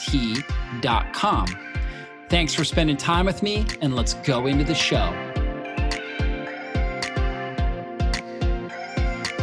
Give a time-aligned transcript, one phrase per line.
[0.00, 1.46] T.com.
[2.28, 5.10] Thanks for spending time with me, and let's go into the show.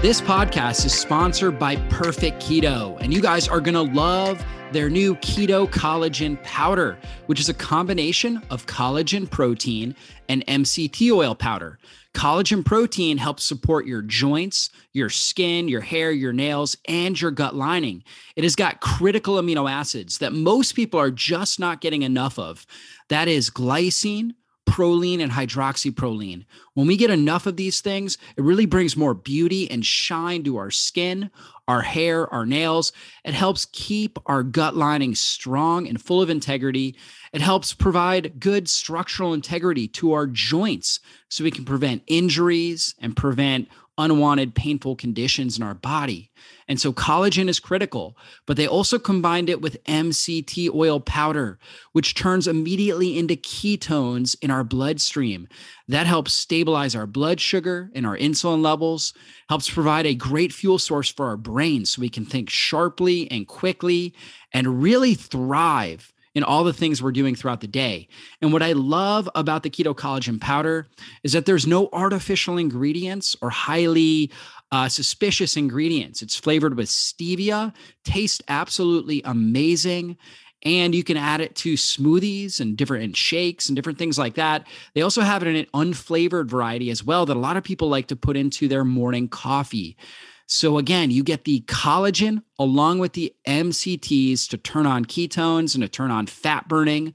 [0.02, 4.90] This podcast is sponsored by Perfect Keto, and you guys are going to love their
[4.90, 9.96] new keto collagen powder, which is a combination of collagen protein
[10.30, 11.80] and MCT oil powder.
[12.18, 17.54] Collagen protein helps support your joints, your skin, your hair, your nails, and your gut
[17.54, 18.04] lining.
[18.36, 22.66] It has got critical amino acids that most people are just not getting enough of.
[23.10, 24.32] That is glycine,
[24.68, 26.46] proline and hydroxyproline.
[26.74, 30.58] When we get enough of these things, it really brings more beauty and shine to
[30.58, 31.30] our skin,
[31.68, 32.92] our hair, our nails.
[33.26, 36.96] It helps keep our gut lining strong and full of integrity.
[37.34, 43.16] It helps provide good structural integrity to our joints so we can prevent injuries and
[43.16, 43.68] prevent
[43.98, 46.32] unwanted painful conditions in our body.
[46.68, 51.58] And so collagen is critical, but they also combined it with MCT oil powder,
[51.94, 55.48] which turns immediately into ketones in our bloodstream.
[55.88, 59.14] That helps stabilize our blood sugar and our insulin levels,
[59.50, 63.48] helps provide a great fuel source for our brain so we can think sharply and
[63.48, 64.14] quickly
[64.54, 68.08] and really thrive in all the things we're doing throughout the day.
[68.44, 70.88] And what I love about the keto collagen powder
[71.24, 74.32] is that there's no artificial ingredients or highly
[74.72, 76.22] uh, suspicious ingredients.
[76.22, 80.16] It's flavored with stevia, tastes absolutely amazing.
[80.64, 84.68] And you can add it to smoothies and different shakes and different things like that.
[84.94, 87.90] They also have it in an unflavored variety as well that a lot of people
[87.90, 89.98] like to put into their morning coffee.
[90.48, 95.84] So again, you get the collagen along with the MCTs to turn on ketones and
[95.84, 97.14] to turn on fat burning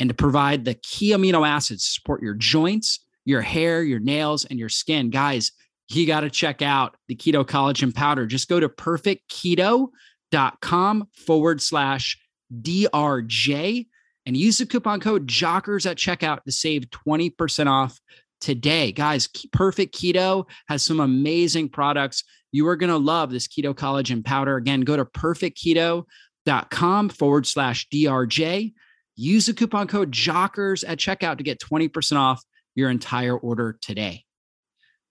[0.00, 4.44] and to provide the key amino acids to support your joints, your hair, your nails,
[4.44, 5.10] and your skin.
[5.10, 5.52] Guys,
[5.88, 8.26] you got to check out the keto collagen powder.
[8.26, 12.18] Just go to perfectketo.com forward slash
[12.60, 13.86] DRJ
[14.26, 18.00] and use the coupon code JOCKERS at checkout to save 20% off
[18.40, 18.90] today.
[18.92, 22.24] Guys, Perfect Keto has some amazing products.
[22.54, 24.56] You are going to love this keto collagen powder.
[24.56, 28.72] Again, go to perfectketo.com forward slash DRJ.
[29.16, 32.40] Use the coupon code JOCKERS at checkout to get 20% off
[32.76, 34.22] your entire order today.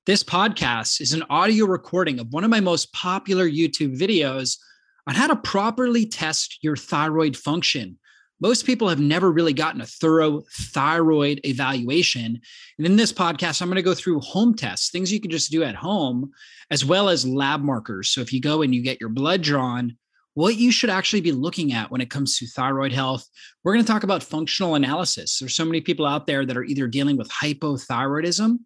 [0.06, 4.58] This podcast is an audio recording of one of my most popular YouTube videos
[5.06, 8.00] on how to properly test your thyroid function.
[8.44, 12.42] Most people have never really gotten a thorough thyroid evaluation.
[12.78, 15.50] And in this podcast, I'm going to go through home tests, things you can just
[15.50, 16.30] do at home,
[16.70, 18.10] as well as lab markers.
[18.10, 19.96] So if you go and you get your blood drawn,
[20.34, 23.26] what you should actually be looking at when it comes to thyroid health.
[23.64, 25.40] We're going to talk about functional analysis.
[25.40, 28.58] There's so many people out there that are either dealing with hypothyroidism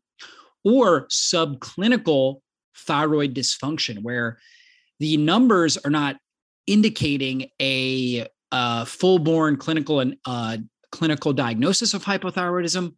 [0.64, 2.42] or subclinical
[2.76, 4.40] thyroid dysfunction, where
[5.00, 6.18] the numbers are not
[6.66, 10.58] indicating a uh, full-born clinical and uh,
[10.92, 12.94] clinical diagnosis of hypothyroidism,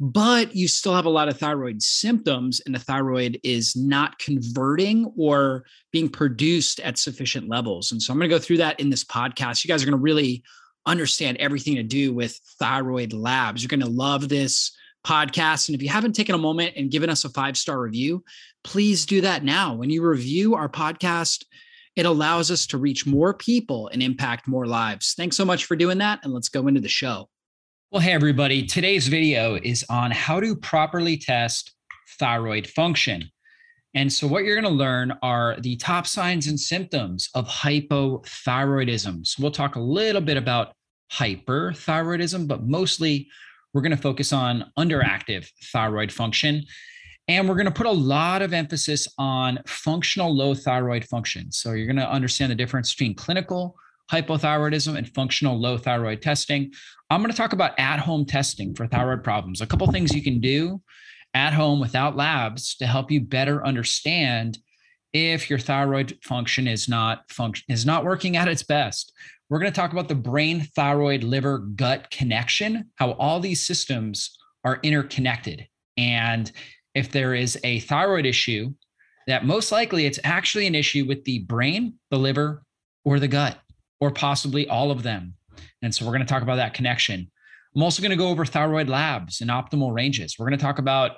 [0.00, 5.12] but you still have a lot of thyroid symptoms, and the thyroid is not converting
[5.16, 7.92] or being produced at sufficient levels.
[7.92, 9.64] And so I'm going to go through that in this podcast.
[9.64, 10.42] You guys are going to really
[10.86, 13.62] understand everything to do with thyroid labs.
[13.62, 14.76] You're going to love this
[15.06, 15.68] podcast.
[15.68, 18.24] And if you haven't taken a moment and given us a five star review,
[18.64, 19.74] please do that now.
[19.74, 21.44] When you review our podcast,
[21.96, 25.14] it allows us to reach more people and impact more lives.
[25.16, 26.20] Thanks so much for doing that.
[26.22, 27.28] And let's go into the show.
[27.90, 28.66] Well, hey, everybody.
[28.66, 31.72] Today's video is on how to properly test
[32.18, 33.30] thyroid function.
[33.94, 39.24] And so, what you're going to learn are the top signs and symptoms of hypothyroidism.
[39.24, 40.72] So, we'll talk a little bit about
[41.12, 43.28] hyperthyroidism, but mostly
[43.72, 46.64] we're going to focus on underactive thyroid function.
[47.26, 51.50] And we're going to put a lot of emphasis on functional low thyroid function.
[51.50, 53.76] So you're going to understand the difference between clinical
[54.12, 56.72] hypothyroidism and functional low thyroid testing.
[57.10, 59.60] I'm going to talk about at home testing for thyroid problems.
[59.60, 60.82] A couple things you can do
[61.32, 64.58] at home without labs to help you better understand
[65.12, 69.12] if your thyroid function is not function is not working at its best.
[69.48, 74.36] We're going to talk about the brain, thyroid, liver, gut connection, how all these systems
[74.64, 75.68] are interconnected.
[75.96, 76.50] And
[76.94, 78.72] if there is a thyroid issue,
[79.26, 82.62] that most likely it's actually an issue with the brain, the liver,
[83.04, 83.58] or the gut,
[84.00, 85.34] or possibly all of them.
[85.82, 87.30] And so we're going to talk about that connection.
[87.74, 90.36] I'm also going to go over thyroid labs and optimal ranges.
[90.38, 91.12] We're going to talk about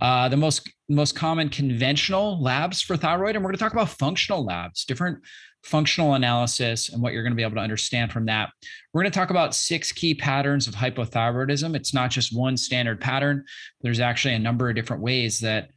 [0.00, 3.88] uh, the most most common conventional labs for thyroid, and we're going to talk about
[3.88, 5.18] functional labs, different
[5.64, 8.50] functional analysis, and what you're going to be able to understand from that.
[8.92, 11.74] We're going to talk about six key patterns of hypothyroidism.
[11.74, 13.44] It's not just one standard pattern.
[13.80, 15.70] There's actually a number of different ways that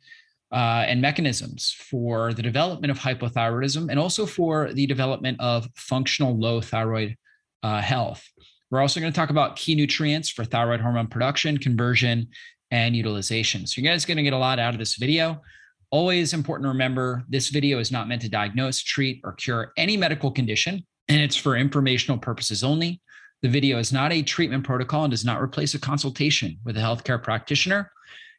[0.52, 6.38] uh, and mechanisms for the development of hypothyroidism and also for the development of functional
[6.38, 7.16] low thyroid
[7.64, 8.24] uh, health.
[8.70, 12.28] We're also going to talk about key nutrients for thyroid hormone production, conversion,
[12.72, 13.66] and utilization.
[13.66, 15.42] So you guys are going to get a lot out of this video.
[15.90, 19.96] Always important to remember this video is not meant to diagnose, treat, or cure any
[19.96, 23.02] medical condition, and it's for informational purposes only.
[23.42, 26.82] The video is not a treatment protocol and does not replace a consultation with a
[26.82, 27.92] healthcare practitioner.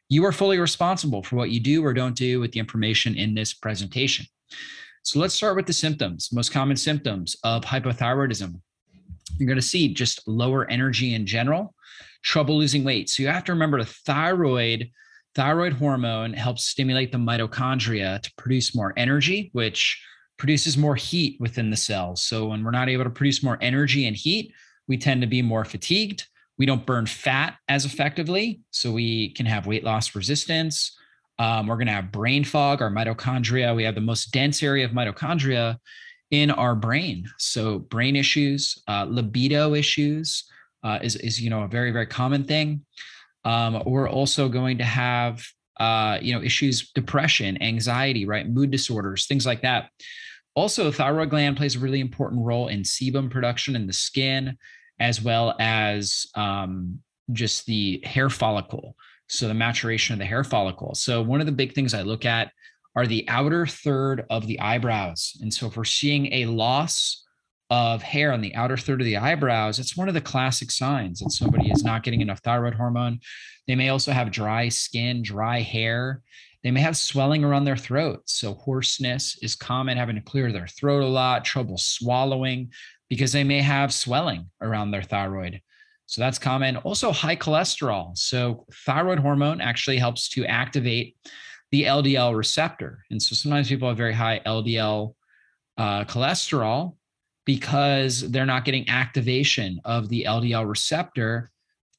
[0.09, 3.33] You are fully responsible for what you do or don't do with the information in
[3.33, 4.25] this presentation.
[5.03, 8.59] So let's start with the symptoms, most common symptoms of hypothyroidism.
[9.37, 11.73] You're going to see just lower energy in general,
[12.23, 13.09] trouble losing weight.
[13.09, 14.89] So you have to remember the thyroid
[15.35, 20.03] thyroid hormone helps stimulate the mitochondria to produce more energy, which
[20.37, 22.21] produces more heat within the cells.
[22.21, 24.53] So when we're not able to produce more energy and heat,
[24.87, 26.27] we tend to be more fatigued.
[26.57, 30.97] We don't burn fat as effectively, so we can have weight loss resistance.
[31.37, 33.75] Um, we're going to have brain fog, our mitochondria.
[33.75, 35.77] We have the most dense area of mitochondria
[36.31, 37.25] in our brain.
[37.37, 40.43] So brain issues, uh, libido issues
[40.83, 42.85] uh, is is you know a very very common thing.
[43.45, 45.45] Um, we're also going to have
[45.79, 49.89] uh, you know issues, depression, anxiety, right, mood disorders, things like that.
[50.55, 54.57] Also, thyroid gland plays a really important role in sebum production in the skin,
[54.99, 56.99] as well as um,
[57.31, 58.95] just the hair follicle.
[59.27, 60.95] So the maturation of the hair follicle.
[60.95, 62.51] So one of the big things I look at
[62.95, 65.37] are the outer third of the eyebrows.
[65.41, 67.23] And so if we're seeing a loss
[67.69, 71.19] of hair on the outer third of the eyebrows, it's one of the classic signs
[71.19, 73.19] that somebody is not getting enough thyroid hormone.
[73.67, 76.21] They may also have dry skin, dry hair.
[76.63, 78.23] They may have swelling around their throat.
[78.25, 82.71] So, hoarseness is common, having to clear their throat a lot, trouble swallowing,
[83.07, 85.61] because they may have swelling around their thyroid.
[86.07, 86.77] So, that's common.
[86.77, 88.17] Also, high cholesterol.
[88.17, 91.15] So, thyroid hormone actually helps to activate
[91.71, 93.05] the LDL receptor.
[93.11, 95.13] And so, sometimes people have very high LDL
[95.77, 96.95] uh, cholesterol
[97.49, 101.49] because they're not getting activation of the LDL receptor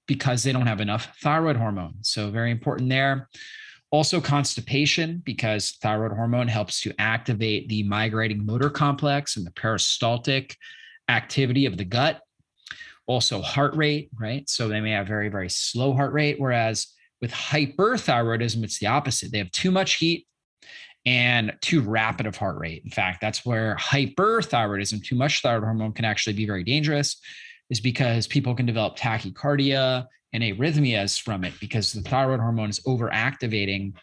[0.06, 1.94] because they don't have enough thyroid hormone.
[2.02, 3.28] So, very important there.
[3.90, 10.56] Also, constipation because thyroid hormone helps to activate the migrating motor complex and the peristaltic
[11.08, 12.20] activity of the gut.
[13.08, 14.48] Also, heart rate, right?
[14.48, 16.36] So, they may have very, very slow heart rate.
[16.38, 19.32] Whereas with hyperthyroidism, it's the opposite.
[19.32, 20.28] They have too much heat
[21.06, 22.82] and too rapid of heart rate.
[22.84, 27.16] In fact, that's where hyperthyroidism, too much thyroid hormone, can actually be very dangerous,
[27.70, 32.80] is because people can develop tachycardia and arrhythmias from it because the thyroid hormone is
[32.80, 33.94] overactivating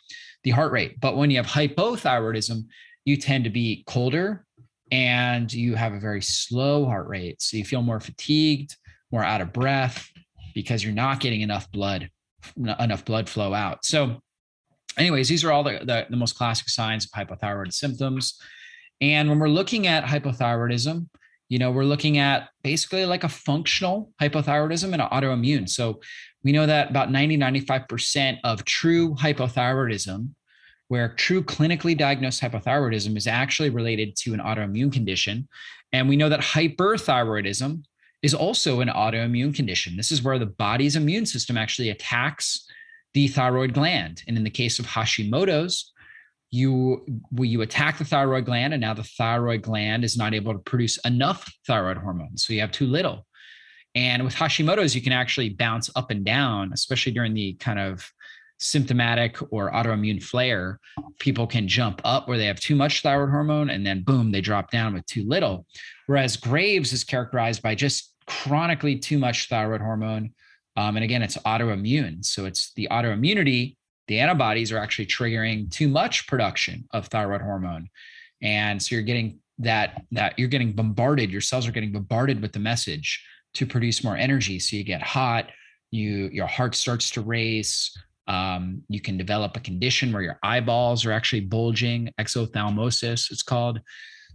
[0.44, 1.00] the heart rate.
[1.00, 2.66] But when you have hypothyroidism,
[3.06, 4.46] you tend to be colder
[4.92, 7.42] and you have a very slow heart rate.
[7.42, 8.76] So you feel more fatigued,
[9.12, 10.10] more out of breath
[10.54, 12.10] because you're not getting enough blood,
[12.80, 13.86] enough blood flow out.
[13.86, 14.22] So
[14.98, 18.40] anyways, these are all the, the, the most classic signs of hypothyroid symptoms.
[19.02, 21.08] And when we're looking at hypothyroidism,
[21.50, 25.70] you know, we're looking at basically like a functional hypothyroidism and an autoimmune.
[25.70, 26.02] So
[26.44, 30.30] we know that about 90, 95% of true hypothyroidism,
[30.90, 35.48] where true clinically diagnosed hypothyroidism is actually related to an autoimmune condition.
[35.94, 37.84] And we know that hyperthyroidism
[38.22, 39.96] is also an autoimmune condition.
[39.96, 42.67] This is where the body's immune system actually attacks
[43.18, 44.22] the thyroid gland.
[44.28, 45.92] And in the case of Hashimoto's,
[46.52, 50.60] you you attack the thyroid gland, and now the thyroid gland is not able to
[50.60, 52.38] produce enough thyroid hormone.
[52.38, 53.26] So you have too little.
[53.96, 58.08] And with Hashimoto's, you can actually bounce up and down, especially during the kind of
[58.60, 60.80] symptomatic or autoimmune flare.
[61.18, 64.42] People can jump up where they have too much thyroid hormone, and then boom, they
[64.42, 65.66] drop down with too little.
[66.06, 70.36] Whereas Graves is characterized by just chronically too much thyroid hormone
[70.78, 72.24] um, and again, it's autoimmune.
[72.24, 73.76] So it's the autoimmunity,
[74.08, 77.90] the antibodies are actually triggering too much production of thyroid hormone.
[78.42, 82.54] And so you're getting that that you're getting bombarded your cells are getting bombarded with
[82.54, 85.50] the message to produce more energy so you get hot
[85.90, 91.06] you your heart starts to race um, you can develop a condition where your eyeballs
[91.06, 93.80] are actually bulging exophthalmosis it's called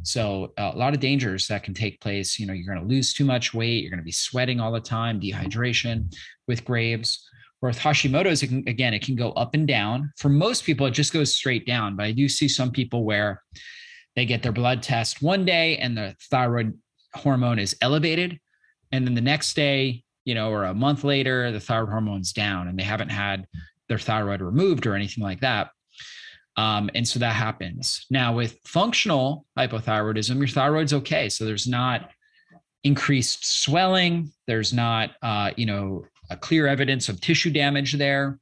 [0.03, 3.13] so a lot of dangers that can take place you know you're going to lose
[3.13, 5.41] too much weight you're going to be sweating all the time mm-hmm.
[5.41, 6.13] dehydration
[6.49, 7.29] with graves
[7.61, 10.87] or with hashimoto's it can, again it can go up and down for most people
[10.87, 13.43] it just goes straight down but i do see some people where
[14.17, 16.77] they get their blood test one day and the thyroid
[17.15, 18.39] hormone is elevated.
[18.91, 22.69] And then the next day, you know, or a month later, the thyroid hormone's down
[22.69, 23.47] and they haven't had
[23.89, 25.71] their thyroid removed or anything like that.
[26.57, 28.07] Um, and so that happens.
[28.11, 31.29] Now, with functional hypothyroidism, your thyroid's okay.
[31.29, 32.11] So there's not
[32.85, 34.33] increased swelling.
[34.47, 38.39] There's not, uh, you know, a clear evidence of tissue damage there.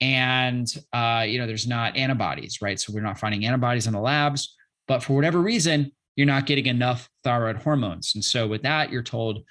[0.00, 2.80] And, uh, you know, there's not antibodies, right?
[2.80, 4.56] So we're not finding antibodies in the labs.
[4.88, 8.12] But for whatever reason, you're not getting enough thyroid hormones.
[8.14, 9.44] And so with that, you're told,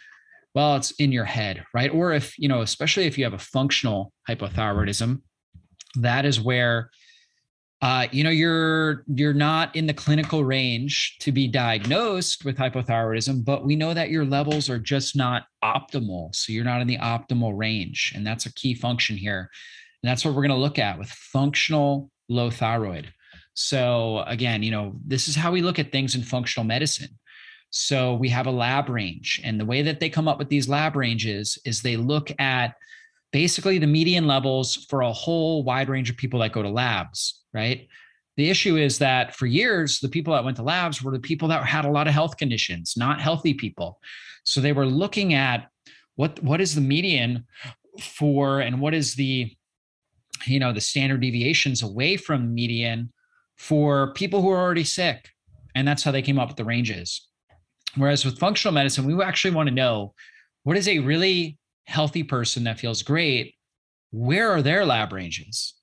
[0.54, 1.90] well, it's in your head, right?
[1.94, 5.22] Or if, you know, especially if you have a functional hypothyroidism,
[5.96, 6.90] that is where
[7.82, 13.44] uh, you know you're you're not in the clinical range to be diagnosed with hypothyroidism
[13.44, 16.34] but we know that your levels are just not optimal.
[16.36, 19.50] So you're not in the optimal range and that's a key function here.
[20.02, 23.14] And that's what we're going to look at with functional low thyroid.
[23.54, 27.10] So again, you know, this is how we look at things in functional medicine.
[27.70, 30.68] So we have a lab range, and the way that they come up with these
[30.68, 32.76] lab ranges is they look at
[33.32, 37.41] basically the median levels for a whole wide range of people that go to labs,
[37.54, 37.88] right?
[38.38, 41.48] The issue is that for years, the people that went to labs were the people
[41.50, 44.00] that had a lot of health conditions, not healthy people.
[44.46, 45.70] So they were looking at
[46.16, 47.46] what what is the median
[48.00, 49.54] for and what is the
[50.46, 53.12] you know the standard deviations away from median
[53.58, 55.30] for people who are already sick.
[55.76, 57.28] And that's how they came up with the ranges.
[57.96, 60.14] Whereas with functional medicine, we actually want to know
[60.64, 63.56] what is a really healthy person that feels great?
[64.12, 65.74] Where are their lab ranges?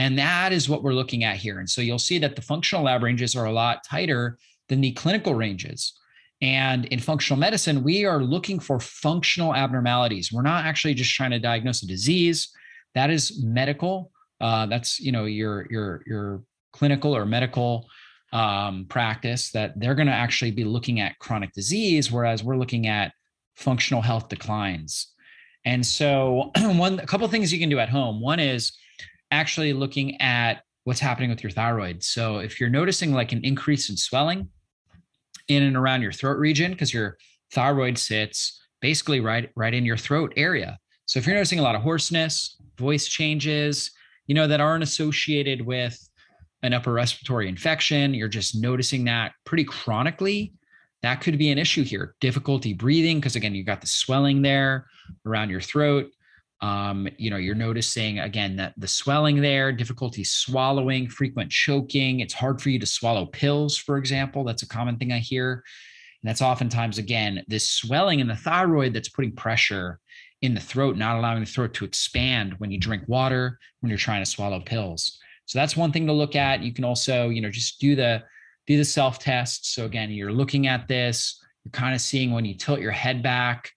[0.00, 1.58] And that is what we're looking at here.
[1.58, 4.38] And so you'll see that the functional lab ranges are a lot tighter
[4.70, 5.92] than the clinical ranges.
[6.40, 10.32] And in functional medicine, we are looking for functional abnormalities.
[10.32, 12.50] We're not actually just trying to diagnose a disease.
[12.94, 14.10] That is medical.
[14.40, 16.42] Uh, that's you know your your your
[16.72, 17.86] clinical or medical
[18.32, 22.86] um, practice that they're going to actually be looking at chronic disease, whereas we're looking
[22.86, 23.12] at
[23.54, 25.08] functional health declines.
[25.66, 28.22] And so, one a couple things you can do at home.
[28.22, 28.72] One is
[29.30, 32.02] actually looking at what's happening with your thyroid.
[32.02, 34.48] So, if you're noticing like an increase in swelling
[35.48, 37.16] in and around your throat region, because your
[37.52, 40.78] thyroid sits basically right right in your throat area.
[41.06, 43.90] So, if you're noticing a lot of hoarseness, voice changes,
[44.26, 45.98] you know that aren't associated with
[46.62, 50.52] an upper respiratory infection, you're just noticing that pretty chronically,
[51.02, 52.14] that could be an issue here.
[52.20, 54.86] Difficulty breathing, because again, you've got the swelling there
[55.26, 56.10] around your throat.
[56.62, 62.20] Um, you know, you're noticing again that the swelling there, difficulty swallowing, frequent choking.
[62.20, 64.44] It's hard for you to swallow pills, for example.
[64.44, 65.64] That's a common thing I hear.
[66.22, 70.00] And that's oftentimes, again, this swelling in the thyroid that's putting pressure
[70.42, 73.98] in the throat, not allowing the throat to expand when you drink water, when you're
[73.98, 75.18] trying to swallow pills.
[75.46, 76.62] So that's one thing to look at.
[76.62, 78.22] You can also, you know, just do the
[78.66, 79.74] do the self test.
[79.74, 83.22] So again, you're looking at this, you're kind of seeing when you tilt your head
[83.22, 83.70] back,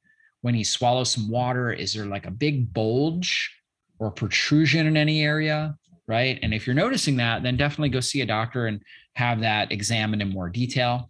[0.44, 3.50] when you swallow some water, is there like a big bulge
[3.98, 5.76] or protrusion in any area?
[6.06, 6.38] Right.
[6.44, 8.82] And if you're noticing that, then definitely go see a doctor and
[9.16, 11.10] have that examined in more detail.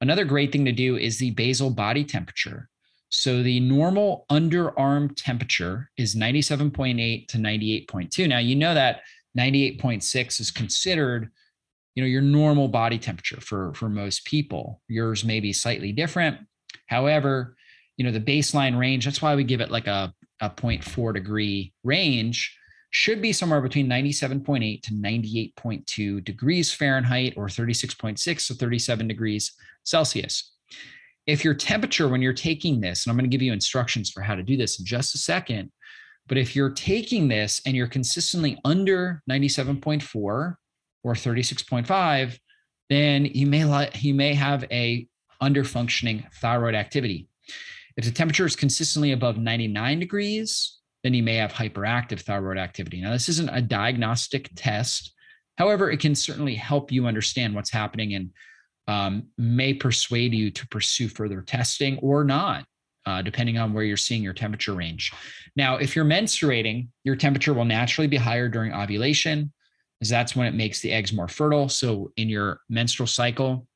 [0.00, 2.70] Another great thing to do is the basal body temperature.
[3.10, 8.26] So the normal underarm temperature is 97.8 to 98.2.
[8.26, 9.02] Now, you know that
[9.38, 11.30] 98.6 is considered
[11.94, 16.38] you know your normal body temperature for for most people yours may be slightly different
[16.86, 17.54] however
[18.02, 21.72] you know the baseline range that's why we give it like a, a 0.4 degree
[21.84, 22.56] range
[22.90, 29.52] should be somewhere between 97.8 to 98.2 degrees fahrenheit or 36.6 to 37 degrees
[29.84, 30.52] celsius
[31.26, 34.20] if your temperature when you're taking this and i'm going to give you instructions for
[34.20, 35.70] how to do this in just a second
[36.26, 40.56] but if you're taking this and you're consistently under 97.4 or
[41.04, 42.38] 36.5,
[42.88, 45.06] then you may you may have a
[45.40, 47.28] under functioning thyroid activity.
[47.96, 53.00] If the temperature is consistently above 99 degrees, then you may have hyperactive thyroid activity.
[53.00, 55.12] Now, this isn't a diagnostic test.
[55.58, 58.30] However, it can certainly help you understand what's happening and
[58.88, 62.64] um, may persuade you to pursue further testing or not
[63.06, 65.12] uh, depending on where you're seeing your temperature range.
[65.56, 69.52] Now, if you're menstruating, your temperature will naturally be higher during ovulation,
[70.00, 71.68] as that's when it makes the eggs more fertile.
[71.68, 73.66] So, in your menstrual cycle,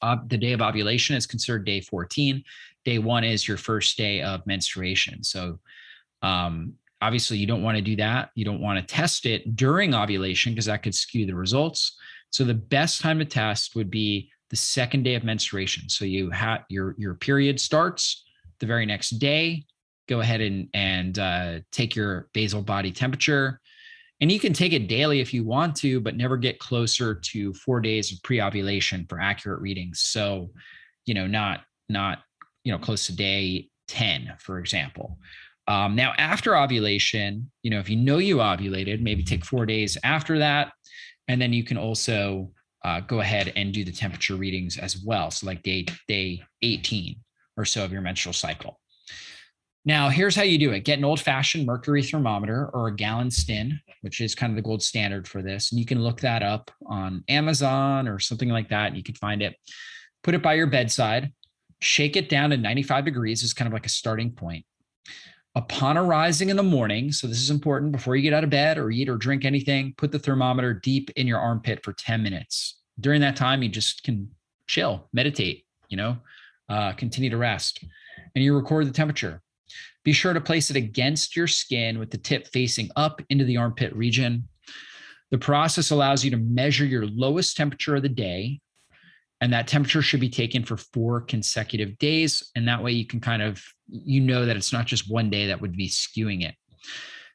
[0.00, 2.42] uh, the day of ovulation is considered day 14.
[2.84, 5.22] Day one is your first day of menstruation.
[5.22, 5.60] So,
[6.22, 8.30] um, obviously, you don't want to do that.
[8.34, 11.98] You don't want to test it during ovulation because that could skew the results.
[12.30, 15.88] So, the best time to test would be the second day of menstruation.
[15.88, 18.24] So, you have your your period starts
[18.58, 19.64] the very next day.
[20.08, 23.60] Go ahead and and uh, take your basal body temperature
[24.22, 27.52] and you can take it daily if you want to, but never get closer to
[27.54, 29.98] four days of pre-ovulation for accurate readings.
[29.98, 30.52] So,
[31.04, 32.20] you know, not not
[32.64, 35.18] you know close to day 10, for example.
[35.68, 39.96] Um, now, after ovulation, you know, if you know you ovulated, maybe take four days
[40.02, 40.72] after that,
[41.28, 42.50] and then you can also
[42.84, 45.30] uh, go ahead and do the temperature readings as well.
[45.30, 47.16] So, like day day 18
[47.56, 48.80] or so of your menstrual cycle.
[49.84, 53.80] Now, here's how you do it get an old fashioned mercury thermometer or a Galinstan,
[54.02, 55.70] which is kind of the gold standard for this.
[55.70, 58.96] And you can look that up on Amazon or something like that.
[58.96, 59.56] You can find it.
[60.22, 61.32] Put it by your bedside,
[61.82, 64.64] shake it down to 95 degrees is kind of like a starting point.
[65.54, 68.78] Upon arising in the morning, so this is important before you get out of bed
[68.78, 72.78] or eat or drink anything, put the thermometer deep in your armpit for 10 minutes.
[72.98, 74.30] During that time, you just can
[74.66, 76.16] chill, meditate, you know,
[76.68, 77.84] uh, continue to rest.
[78.34, 79.42] And you record the temperature
[80.04, 83.56] be sure to place it against your skin with the tip facing up into the
[83.56, 84.48] armpit region.
[85.30, 88.60] The process allows you to measure your lowest temperature of the day.
[89.42, 92.52] And that temperature should be taken for four consecutive days.
[92.54, 95.48] And that way you can kind of, you know that it's not just one day
[95.48, 96.54] that would be skewing it.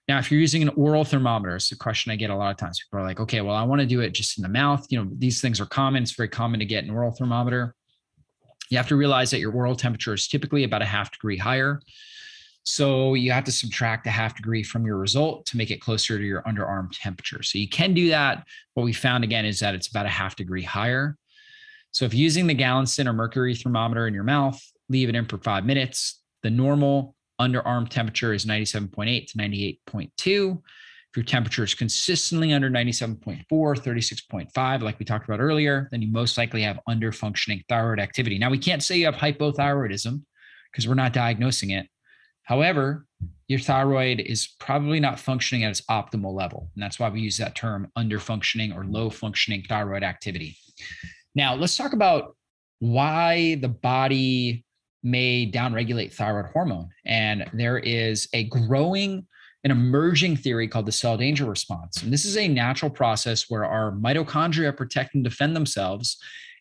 [0.08, 2.56] Now, if you're using an oral thermometer, it's a question I get a lot of
[2.56, 2.80] times.
[2.80, 4.88] People are like, okay, well, I want to do it just in the mouth.
[4.90, 6.02] You know, these things are common.
[6.02, 7.76] It's very common to get an oral thermometer.
[8.70, 11.82] You have to realize that your oral temperature is typically about a half degree higher.
[12.64, 16.18] So you have to subtract a half degree from your result to make it closer
[16.18, 17.44] to your underarm temperature.
[17.44, 18.46] So you can do that.
[18.76, 21.18] What we found again is that it's about a half degree higher.
[21.98, 25.40] So if using the Galinstan or mercury thermometer in your mouth, leave it in for
[25.40, 26.22] five minutes.
[26.44, 30.58] The normal underarm temperature is 97.8 to 98.2.
[30.60, 36.12] If your temperature is consistently under 97.4, 36.5, like we talked about earlier, then you
[36.12, 38.38] most likely have under functioning thyroid activity.
[38.38, 40.22] Now, we can't say you have hypothyroidism
[40.72, 41.88] because we're not diagnosing it
[42.48, 43.06] However,
[43.50, 46.72] your thyroid is probably not functioning at its optimal level.
[46.74, 50.56] And that's why we use that term under functioning or low functioning thyroid activity.
[51.38, 52.36] Now, let's talk about
[52.80, 54.66] why the body
[55.04, 56.90] may downregulate thyroid hormone.
[57.06, 59.28] And there is a growing
[59.64, 62.02] an emerging theory called the cell danger response.
[62.02, 66.18] And this is a natural process where our mitochondria protect and defend themselves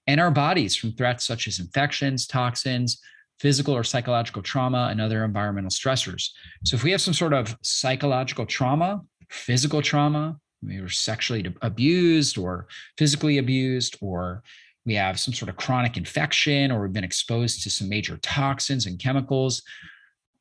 [0.06, 3.00] and our bodies from threats such as infections, toxins,
[3.40, 6.30] physical or psychological trauma, and other environmental stressors.
[6.64, 12.36] So if we have some sort of psychological trauma, physical trauma, we were sexually abused
[12.36, 12.66] or
[12.98, 14.42] physically abused, or
[14.86, 18.86] we have some sort of chronic infection, or we've been exposed to some major toxins
[18.86, 19.62] and chemicals,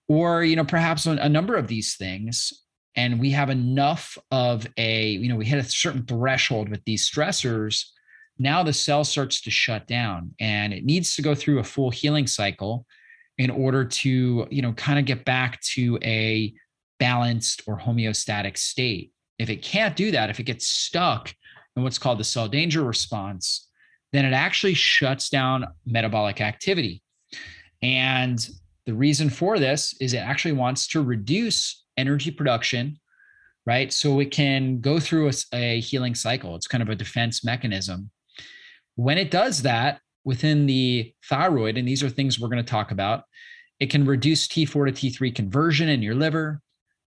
[0.07, 2.53] or you know perhaps a number of these things,
[2.95, 7.09] and we have enough of a you know we hit a certain threshold with these
[7.09, 7.85] stressors.
[8.37, 11.89] Now the cell starts to shut down and it needs to go through a full
[11.89, 12.85] healing cycle
[13.37, 16.53] in order to you know kind of get back to a
[16.99, 19.11] balanced or homeostatic state.
[19.39, 21.33] If it can't do that if it gets stuck
[21.75, 23.67] in what's called the cell danger response
[24.15, 27.01] then it actually shuts down metabolic activity.
[27.81, 28.47] And
[28.85, 32.99] the reason for this is it actually wants to reduce energy production
[33.65, 33.91] right?
[33.91, 36.55] So it can go through a, a healing cycle.
[36.55, 38.11] It's kind of a defense mechanism.
[38.95, 42.91] When it does that within the thyroid, and these are things we're going to talk
[42.91, 43.23] about,
[43.79, 46.61] it can reduce T4 to T3 conversion in your liver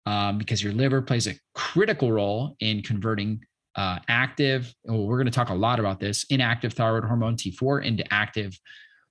[0.07, 3.41] um, because your liver plays a critical role in converting
[3.77, 7.85] uh, active, well, we're going to talk a lot about this, inactive thyroid hormone T4
[7.85, 8.59] into active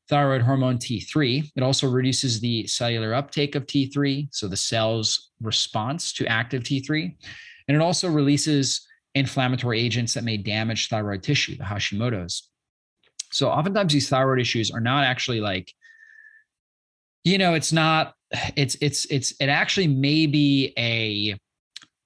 [0.08, 1.52] thyroid hormone T3.
[1.56, 7.16] It also reduces the cellular uptake of T3, so the cell's response to active T3.
[7.68, 12.50] And it also releases inflammatory agents that may damage thyroid tissue, the Hashimoto's.
[13.32, 15.74] So oftentimes these thyroid issues are not actually like,
[17.24, 18.14] you know, it's not,
[18.56, 21.38] it's, it's, it's, it actually may be a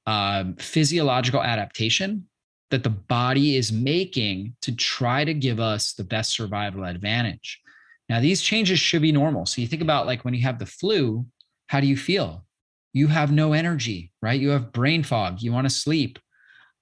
[0.06, 2.28] um, physiological adaptation
[2.72, 7.62] that the body is making to try to give us the best survival advantage.
[8.10, 9.46] Now, these changes should be normal.
[9.46, 11.26] So you think about like when you have the flu,
[11.68, 12.46] how do you feel?
[12.94, 14.40] You have no energy, right?
[14.40, 15.42] You have brain fog.
[15.42, 16.20] You want to sleep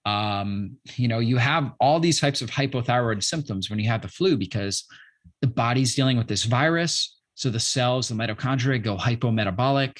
[0.06, 4.08] um, you know, you have all these types of hypothyroid symptoms when you have the
[4.08, 4.86] flu because
[5.41, 7.17] the body's dealing with this virus.
[7.36, 9.98] So the cells, the mitochondria go hypometabolic.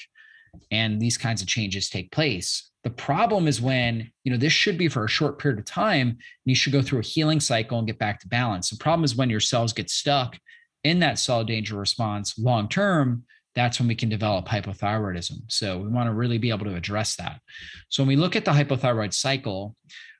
[0.70, 2.70] and these kinds of changes take place.
[2.84, 6.08] The problem is when, you know, this should be for a short period of time
[6.08, 8.70] and you should go through a healing cycle and get back to balance.
[8.70, 10.38] The problem is when your cells get stuck
[10.84, 15.40] in that cell danger response long term, that's when we can develop hypothyroidism.
[15.48, 17.40] So we want to really be able to address that.
[17.88, 19.76] So when we look at the hypothyroid cycle,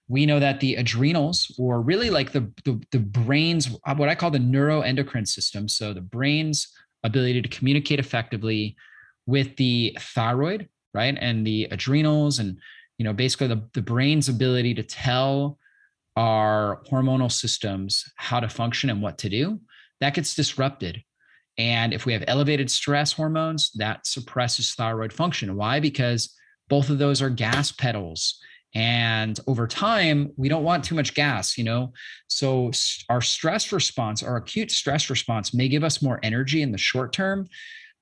[0.09, 4.31] we know that the adrenals, or really like the, the, the brain's, what I call
[4.31, 6.69] the neuroendocrine system, so the brain's
[7.03, 8.77] ability to communicate effectively
[9.27, 12.59] with the thyroid, right, and the adrenals, and
[12.99, 15.59] you know basically the, the brain's ability to tell
[16.17, 19.61] our hormonal systems how to function and what to do,
[20.01, 21.03] that gets disrupted
[21.59, 25.57] and if we have elevated stress hormones, that suppresses thyroid function.
[25.57, 25.81] Why?
[25.81, 26.35] Because
[26.69, 28.41] both of those are gas pedals.
[28.75, 31.93] And over time, we don't want too much gas, you know?
[32.27, 32.73] So
[33.09, 37.13] our stress response, our acute stress response may give us more energy in the short
[37.13, 37.47] term,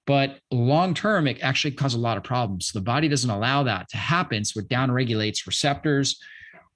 [0.06, 2.72] but long term, it actually causes a lot of problems.
[2.72, 4.44] The body doesn't allow that to happen.
[4.44, 6.20] So it downregulates receptors.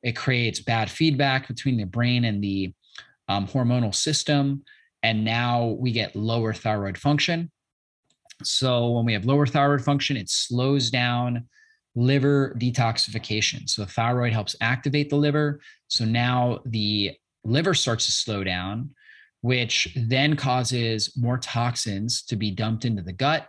[0.02, 2.72] It creates bad feedback between the brain and the
[3.28, 4.62] um, hormonal system
[5.06, 7.50] and now we get lower thyroid function.
[8.42, 11.46] So when we have lower thyroid function, it slows down
[11.94, 13.68] liver detoxification.
[13.68, 15.60] So the thyroid helps activate the liver.
[15.86, 17.12] So now the
[17.44, 18.90] liver starts to slow down,
[19.40, 23.48] which then causes more toxins to be dumped into the gut.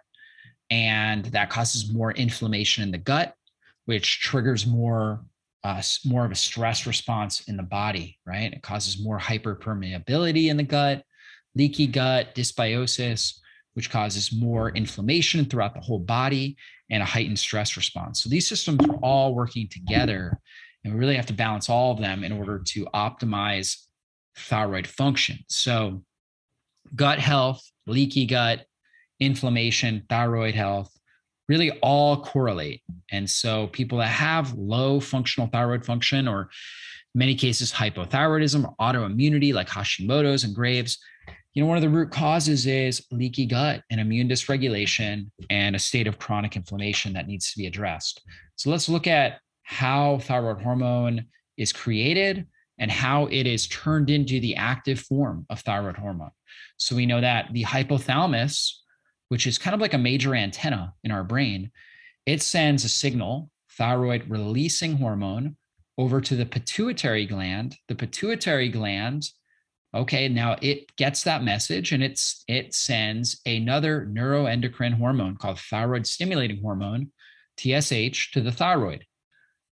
[0.69, 3.33] And that causes more inflammation in the gut,
[3.85, 5.23] which triggers more
[5.63, 8.53] uh, more of a stress response in the body, right?
[8.53, 11.03] It causes more hyperpermeability in the gut,
[11.55, 13.33] leaky gut, dysbiosis,
[13.73, 16.55] which causes more inflammation throughout the whole body
[16.89, 18.23] and a heightened stress response.
[18.23, 20.39] So these systems are all working together,
[20.83, 23.86] and we really have to balance all of them in order to optimize
[24.37, 25.39] thyroid function.
[25.47, 26.03] So,
[26.95, 28.65] gut health, leaky gut,
[29.19, 30.91] inflammation, thyroid health
[31.49, 32.81] really all correlate.
[33.11, 36.49] And so, people that have low functional thyroid function, or
[37.15, 40.97] many cases hypothyroidism autoimmunity like Hashimoto's and Graves',
[41.53, 45.79] you know, one of the root causes is leaky gut and immune dysregulation and a
[45.79, 48.21] state of chronic inflammation that needs to be addressed.
[48.57, 51.25] So let's look at how thyroid hormone
[51.57, 52.45] is created
[52.79, 56.31] and how it is turned into the active form of thyroid hormone.
[56.77, 58.73] So we know that the hypothalamus,
[59.29, 61.71] which is kind of like a major antenna in our brain,
[62.25, 65.55] it sends a signal, thyroid releasing hormone,
[65.97, 67.75] over to the pituitary gland.
[67.87, 69.29] The pituitary gland
[69.93, 76.05] okay now it gets that message and it's it sends another neuroendocrine hormone called thyroid
[76.05, 77.11] stimulating hormone
[77.57, 79.05] tsh to the thyroid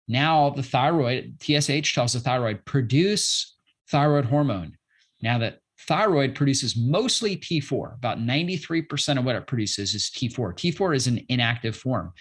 [0.09, 3.57] now the thyroid tsh tells the thyroid produce
[3.91, 4.77] thyroid hormone
[5.23, 10.97] now that thyroid produces mostly t4 about 93% of what it produces is t4 t4
[10.97, 12.13] is an inactive form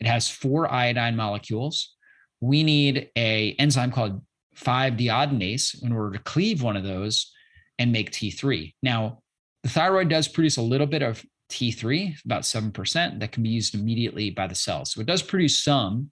[0.00, 1.96] it has four iodine molecules
[2.40, 4.22] we need a enzyme called
[4.56, 7.32] 5-deiodinase in order to cleave one of those
[7.78, 8.74] and make T3.
[8.82, 9.20] Now,
[9.62, 13.74] the thyroid does produce a little bit of T3, about 7%, that can be used
[13.74, 14.92] immediately by the cells.
[14.92, 16.10] So it does produce some.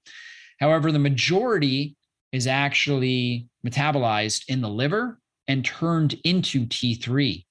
[0.59, 1.97] However, the majority
[2.33, 7.45] is actually metabolized in the liver and turned into T3.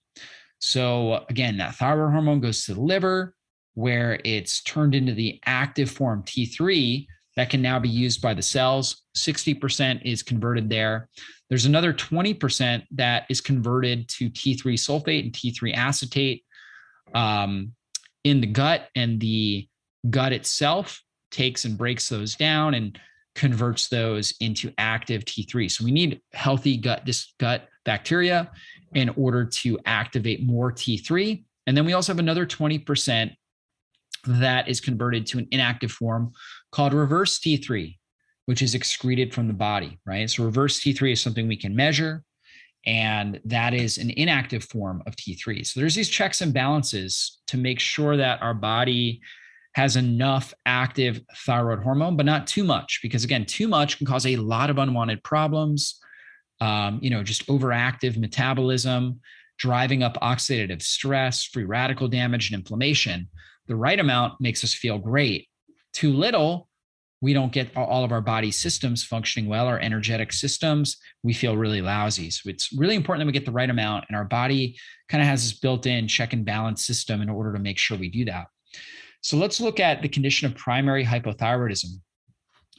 [0.59, 3.33] So again, that thyroid hormone goes to the liver
[3.73, 8.41] where it's turned into the active form T3 that can now be used by the
[8.41, 9.03] cells.
[9.15, 11.09] 60% is converted there.
[11.49, 16.43] There's another 20% that is converted to T3 sulfate and T3 acetate
[17.13, 17.73] um,
[18.23, 19.67] in the gut, and the
[20.09, 22.99] gut itself takes and breaks those down and
[23.35, 25.69] converts those into active T3.
[25.69, 28.51] So we need healthy gut this gut bacteria
[28.93, 31.43] in order to activate more T3.
[31.67, 33.31] And then we also have another 20%
[34.25, 36.31] that is converted to an inactive form
[36.71, 37.95] called reverse T3
[38.47, 40.29] which is excreted from the body, right?
[40.29, 42.23] So reverse T3 is something we can measure,
[42.85, 45.67] and that is an inactive form of T3.
[45.67, 49.21] So there's these checks and balances to make sure that our body
[49.77, 54.25] has enough active thyroid hormone, but not too much, because again, too much can cause
[54.25, 55.99] a lot of unwanted problems.
[56.59, 59.21] Um, you know, just overactive metabolism,
[59.59, 63.29] driving up oxidative stress, free radical damage, and inflammation.
[63.67, 65.47] The right amount makes us feel great.
[65.93, 66.67] Too little
[67.21, 71.55] we don't get all of our body systems functioning well, our energetic systems, we feel
[71.55, 72.31] really lousy.
[72.31, 75.27] So it's really important that we get the right amount, and our body kind of
[75.27, 78.25] has this built in check and balance system in order to make sure we do
[78.25, 78.47] that.
[79.21, 81.99] So let's look at the condition of primary hypothyroidism.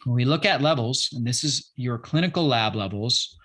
[0.05, 3.37] When we look at levels, and this is your clinical lab levels,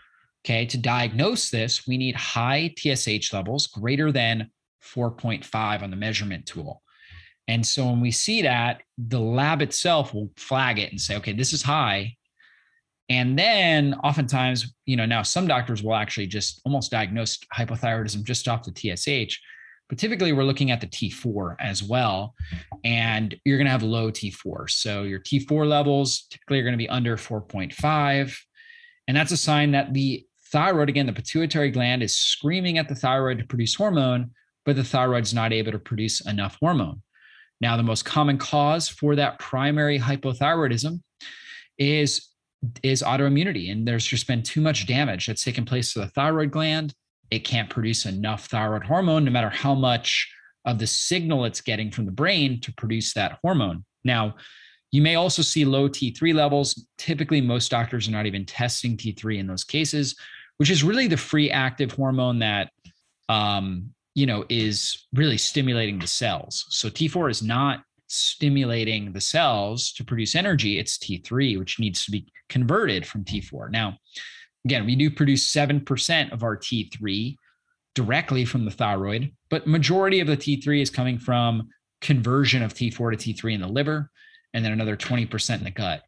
[0.45, 4.49] okay, to diagnose this, we need high TSH levels greater than
[4.83, 6.81] 4.5 on the measurement tool.
[7.47, 11.33] And so when we see that, the lab itself will flag it and say, okay,
[11.33, 12.15] this is high.
[13.09, 18.47] And then oftentimes, you know, now some doctors will actually just almost diagnose hypothyroidism just
[18.47, 19.39] off the TSH.
[19.93, 22.33] But typically, we're looking at the T4 as well.
[22.83, 24.67] And you're going to have low T4.
[24.67, 28.35] So your T4 levels typically are going to be under 4.5.
[29.07, 32.95] And that's a sign that the thyroid, again, the pituitary gland is screaming at the
[32.95, 34.31] thyroid to produce hormone,
[34.65, 37.03] but the thyroid's not able to produce enough hormone.
[37.61, 41.03] Now, the most common cause for that primary hypothyroidism
[41.77, 42.29] is
[42.81, 46.49] is autoimmunity and there's just been too much damage that's taken place to the thyroid
[46.49, 46.95] gland
[47.33, 50.31] it can't produce enough thyroid hormone no matter how much
[50.65, 54.35] of the signal it's getting from the brain to produce that hormone now
[54.93, 56.85] you may also see low T3 levels.
[56.99, 60.15] Typically, most doctors are not even testing T3 in those cases,
[60.57, 62.69] which is really the free active hormone that
[63.27, 66.67] um, you know is really stimulating the cells.
[66.69, 70.77] So T4 is not stimulating the cells to produce energy.
[70.77, 73.71] It's T3, which needs to be converted from T4.
[73.71, 73.97] Now,
[74.65, 77.35] again, we do produce 7% of our T3
[77.95, 81.69] directly from the thyroid, but majority of the T3 is coming from
[82.01, 84.09] conversion of T4 to T3 in the liver
[84.53, 86.03] and then another 20% in the gut.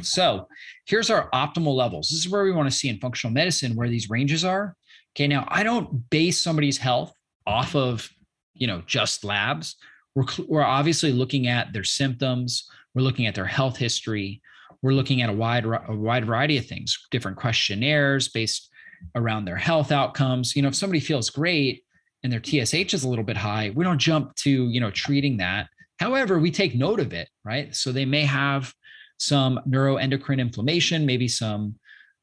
[0.00, 0.48] So
[0.86, 2.08] here's our optimal levels.
[2.08, 4.74] This is where we want to see in functional medicine where these ranges are.
[5.14, 7.12] Okay, now I don't base somebody's health
[7.46, 8.08] off of,
[8.54, 9.76] you know, just labs.
[10.14, 12.68] We're, we're obviously looking at their symptoms.
[12.94, 14.40] We're looking at their health history.
[14.82, 18.68] We're looking at a wide, a wide variety of things, different questionnaires based
[19.14, 20.54] around their health outcomes.
[20.54, 21.84] You know, if somebody feels great
[22.22, 25.38] and their TSH is a little bit high, we don't jump to, you know, treating
[25.38, 25.68] that
[26.02, 27.72] However, we take note of it, right?
[27.76, 28.74] So they may have
[29.18, 31.76] some neuroendocrine inflammation, maybe some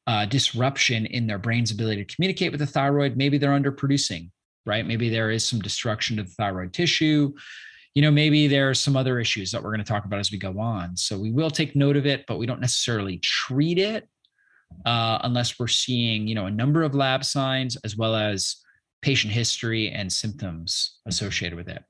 [0.06, 3.16] uh, disruption in their brain's ability to communicate with the thyroid.
[3.16, 4.32] Maybe they're underproducing,
[4.66, 4.86] right?
[4.86, 7.32] Maybe there is some destruction to the thyroid tissue.
[7.94, 10.30] You know, maybe there are some other issues that we're going to talk about as
[10.30, 10.96] we go on.
[10.96, 14.08] So we will take note of it, but we don't necessarily treat it
[14.86, 18.56] uh, unless we're seeing, you know, a number of lab signs as well as
[19.02, 21.82] patient history and symptoms associated with it.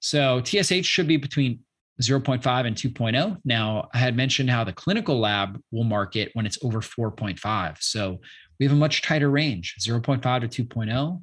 [0.00, 1.60] So TSH should be between
[2.00, 3.38] 0.5 and 2.0.
[3.44, 7.76] Now, I had mentioned how the clinical lab will mark it when it's over 4.5.
[7.80, 8.20] So
[8.58, 11.20] we have a much tighter range 0.5 to 2.0.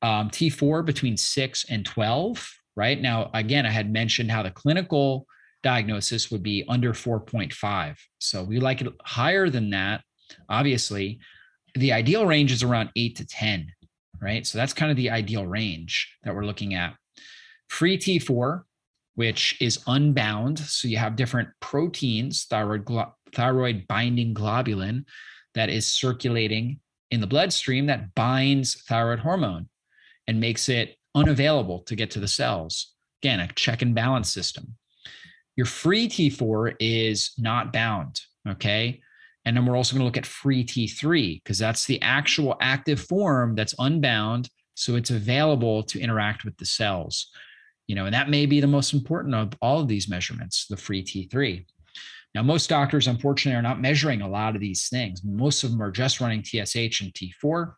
[0.00, 3.00] Um, T4 between 6 and 12, right?
[3.00, 5.26] Now, again, I had mentioned how the clinical
[5.64, 7.96] diagnosis would be under 4.5.
[8.20, 10.02] So we like it higher than that.
[10.48, 11.18] Obviously,
[11.74, 13.66] the ideal range is around 8 to 10,
[14.22, 14.46] right?
[14.46, 16.94] So that's kind of the ideal range that we're looking at.
[17.68, 18.62] Free T4,
[19.16, 20.60] which is unbound.
[20.60, 25.04] So you have different proteins, thyroid, glo- thyroid binding globulin,
[25.56, 26.78] that is circulating
[27.10, 29.68] in the bloodstream that binds thyroid hormone
[30.28, 32.94] and makes it unavailable to get to the cells.
[33.22, 34.76] Again, a check and balance system.
[35.56, 38.20] Your free T4 is not bound.
[38.48, 39.00] Okay.
[39.44, 43.00] And then we're also going to look at free T3 because that's the actual active
[43.00, 44.48] form that's unbound.
[44.74, 47.30] So it's available to interact with the cells
[47.88, 50.76] you know, and that may be the most important of all of these measurements, the
[50.76, 51.64] free T3.
[52.34, 55.24] Now, most doctors, unfortunately, are not measuring a lot of these things.
[55.24, 57.72] Most of them are just running TSH and T4.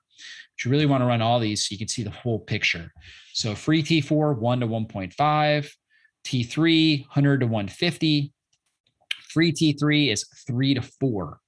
[0.56, 2.92] But you really want to run all these so you can see the whole picture.
[3.32, 5.70] So free T4, 1 to 1.5,
[6.26, 8.32] T3, 100 to 150.
[9.28, 11.38] Free T3 is 3 to 4.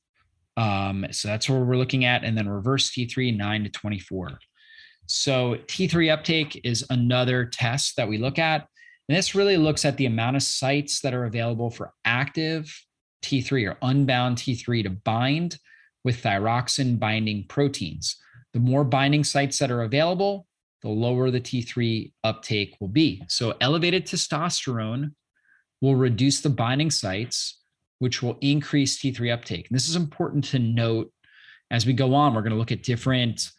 [0.56, 2.24] Um, so that's what we're looking at.
[2.24, 4.38] And then reverse T3, 9 to 24.
[5.06, 8.66] So T3 uptake is another test that we look at.
[9.08, 12.72] And this really looks at the amount of sites that are available for active
[13.22, 15.58] T3 or unbound T3 to bind
[16.04, 18.16] with thyroxine binding proteins.
[18.52, 20.46] The more binding sites that are available,
[20.82, 23.22] the lower the T3 uptake will be.
[23.28, 25.12] So elevated testosterone
[25.80, 27.60] will reduce the binding sites,
[27.98, 29.68] which will increase T3 uptake.
[29.68, 31.12] And this is important to note
[31.70, 32.34] as we go on.
[32.34, 33.50] We're going to look at different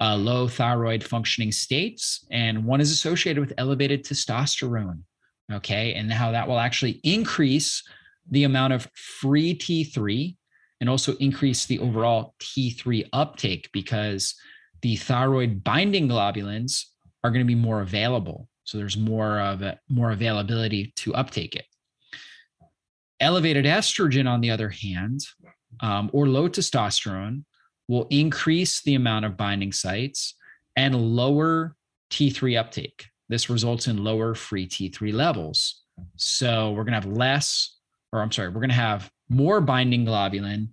[0.00, 5.02] uh, low thyroid functioning states, and one is associated with elevated testosterone.
[5.50, 7.82] Okay, and how that will actually increase
[8.30, 10.36] the amount of free T3
[10.80, 14.34] and also increase the overall T3 uptake because
[14.82, 16.84] the thyroid binding globulins
[17.24, 18.48] are going to be more available.
[18.64, 21.64] So there's more of a, more availability to uptake it.
[23.20, 25.20] Elevated estrogen, on the other hand,
[25.80, 27.44] um, or low testosterone,
[27.88, 30.34] will increase the amount of binding sites
[30.76, 31.74] and lower
[32.10, 33.06] T3 uptake.
[33.28, 35.82] This results in lower free T3 levels.
[36.16, 37.76] So we're going to have less,
[38.12, 40.68] or I'm sorry, we're going to have more binding globulin.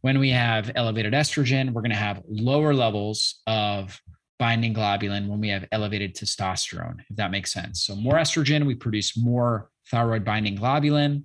[0.00, 4.00] When we have elevated estrogen, we're going to have lower levels of
[4.38, 7.82] binding globulin when we have elevated testosterone, if that makes sense.
[7.82, 11.24] So, more estrogen, we produce more thyroid binding globulin,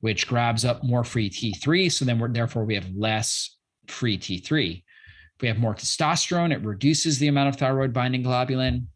[0.00, 1.90] which grabs up more free T3.
[1.90, 3.56] So, then we're therefore we have less
[3.88, 4.76] free T3.
[4.76, 8.86] If we have more testosterone, it reduces the amount of thyroid binding globulin.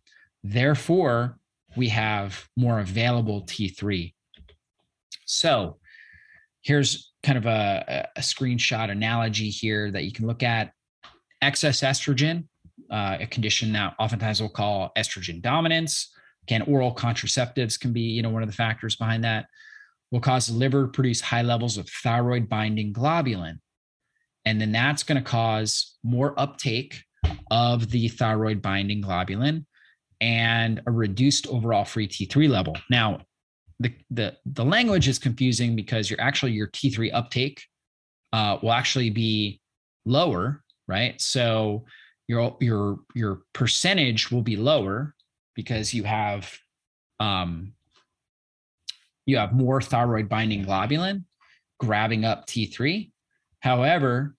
[0.45, 1.39] Therefore,
[1.77, 4.13] we have more available T3.
[5.25, 5.79] So,
[6.63, 10.73] here's kind of a, a screenshot analogy here that you can look at
[11.43, 12.45] excess estrogen
[12.91, 16.13] uh, a condition that oftentimes we'll call estrogen dominance.
[16.45, 19.47] Again, oral contraceptives can be, you know, one of the factors behind that.
[20.13, 23.59] Will cause the liver to produce high levels of thyroid binding globulin.
[24.45, 27.03] And then that's going to cause more uptake
[27.51, 29.65] of the thyroid binding globulin
[30.21, 32.77] and a reduced overall free T3 level.
[32.89, 33.23] Now,
[33.79, 37.63] the, the, the language is confusing because you're actually your T3 uptake
[38.33, 39.61] uh, will actually be
[40.05, 41.21] lower, right?
[41.21, 41.85] So
[42.29, 45.15] your your your percentage will be lower
[45.55, 46.53] because you have
[47.21, 47.73] um
[49.27, 51.25] you have more thyroid binding globulin
[51.79, 53.11] grabbing up T3.
[53.61, 54.35] However,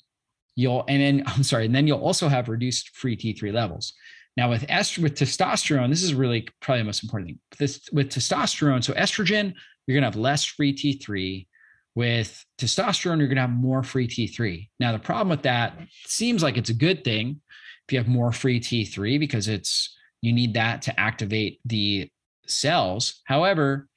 [0.56, 3.93] you'll and then I'm sorry, and then you'll also have reduced free T3 levels.
[4.38, 7.39] Now with est- with testosterone, this is really probably the most important thing.
[7.58, 9.54] This with testosterone, so estrogen,
[9.86, 11.47] you're gonna have less free T3.
[11.95, 14.69] With testosterone, you're gonna have more free T3.
[14.80, 17.41] Now the problem with that seems like it's a good thing
[17.88, 22.10] if you have more free T3 because it's you need that to activate the
[22.45, 23.21] cells.
[23.26, 23.88] However,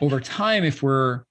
[0.00, 1.24] over time, if we're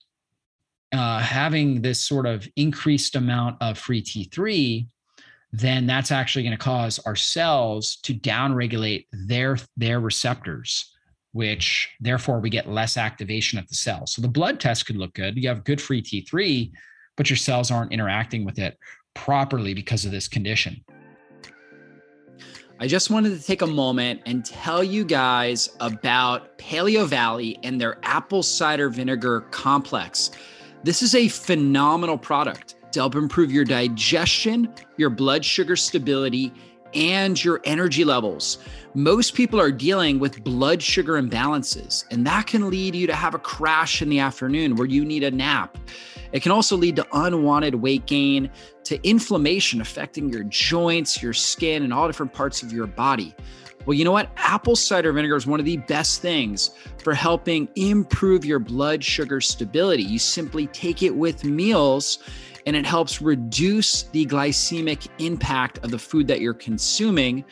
[0.91, 4.87] uh, having this sort of increased amount of free T3,
[5.51, 10.95] then that's actually going to cause our cells to downregulate their their receptors,
[11.31, 14.05] which therefore we get less activation of the cell.
[14.05, 15.37] So the blood test could look good.
[15.37, 16.71] You have good free T3,
[17.17, 18.77] but your cells aren't interacting with it
[19.15, 20.83] properly because of this condition.
[22.81, 27.81] I just wanted to take a moment and tell you guys about Paleo Valley and
[27.81, 30.31] their apple cider vinegar complex.
[30.83, 36.53] This is a phenomenal product to help improve your digestion, your blood sugar stability,
[36.93, 38.57] and your energy levels.
[38.93, 43.35] Most people are dealing with blood sugar imbalances, and that can lead you to have
[43.35, 45.77] a crash in the afternoon where you need a nap.
[46.31, 48.49] It can also lead to unwanted weight gain,
[48.83, 53.35] to inflammation affecting your joints, your skin, and all different parts of your body.
[53.85, 54.29] Well, you know what?
[54.37, 56.71] Apple cider vinegar is one of the best things
[57.01, 60.03] for helping improve your blood sugar stability.
[60.03, 62.19] You simply take it with meals
[62.65, 67.43] and it helps reduce the glycemic impact of the food that you're consuming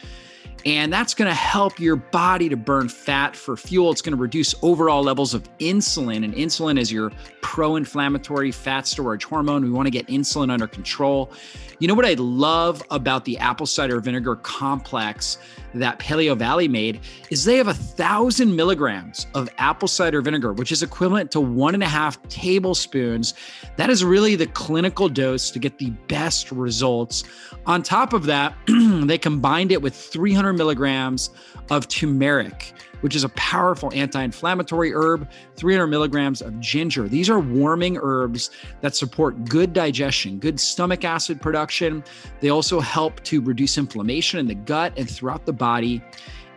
[0.67, 3.89] and that's going to help your body to burn fat for fuel.
[3.91, 6.25] It's going to reduce overall levels of insulin.
[6.25, 9.63] And insulin is your pro inflammatory fat storage hormone.
[9.63, 11.31] We want to get insulin under control.
[11.79, 15.37] You know what I love about the apple cider vinegar complex
[15.75, 20.71] that Paleo Valley made is they have a thousand milligrams of apple cider vinegar, which
[20.71, 23.35] is equivalent to one and a half tablespoons.
[23.75, 27.23] That is really the clinical dose to get the best results.
[27.67, 31.29] On top of that, they combined it with 300 milligrams
[31.69, 37.07] of turmeric which is a powerful anti inflammatory herb, 300 milligrams of ginger.
[37.07, 38.49] These are warming herbs
[38.81, 42.03] that support good digestion, good stomach acid production.
[42.39, 46.01] They also help to reduce inflammation in the gut and throughout the body.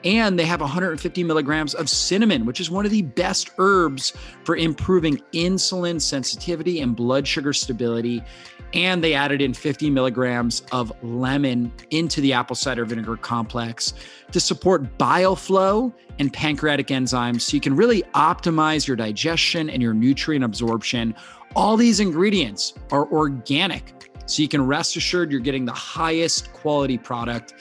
[0.02, 4.56] And they have 150 milligrams of cinnamon, which is one of the best herbs for
[4.56, 8.24] improving insulin sensitivity and blood sugar stability.
[8.72, 13.94] And they added in 50 milligrams of lemon into the apple cider vinegar complex
[14.30, 19.82] to support bile flow and pancreatic enzymes so you can really optimize your digestion and
[19.82, 21.14] your nutrient absorption.
[21.56, 23.92] All these ingredients are organic,
[24.26, 27.54] so you can rest assured you're getting the highest quality product.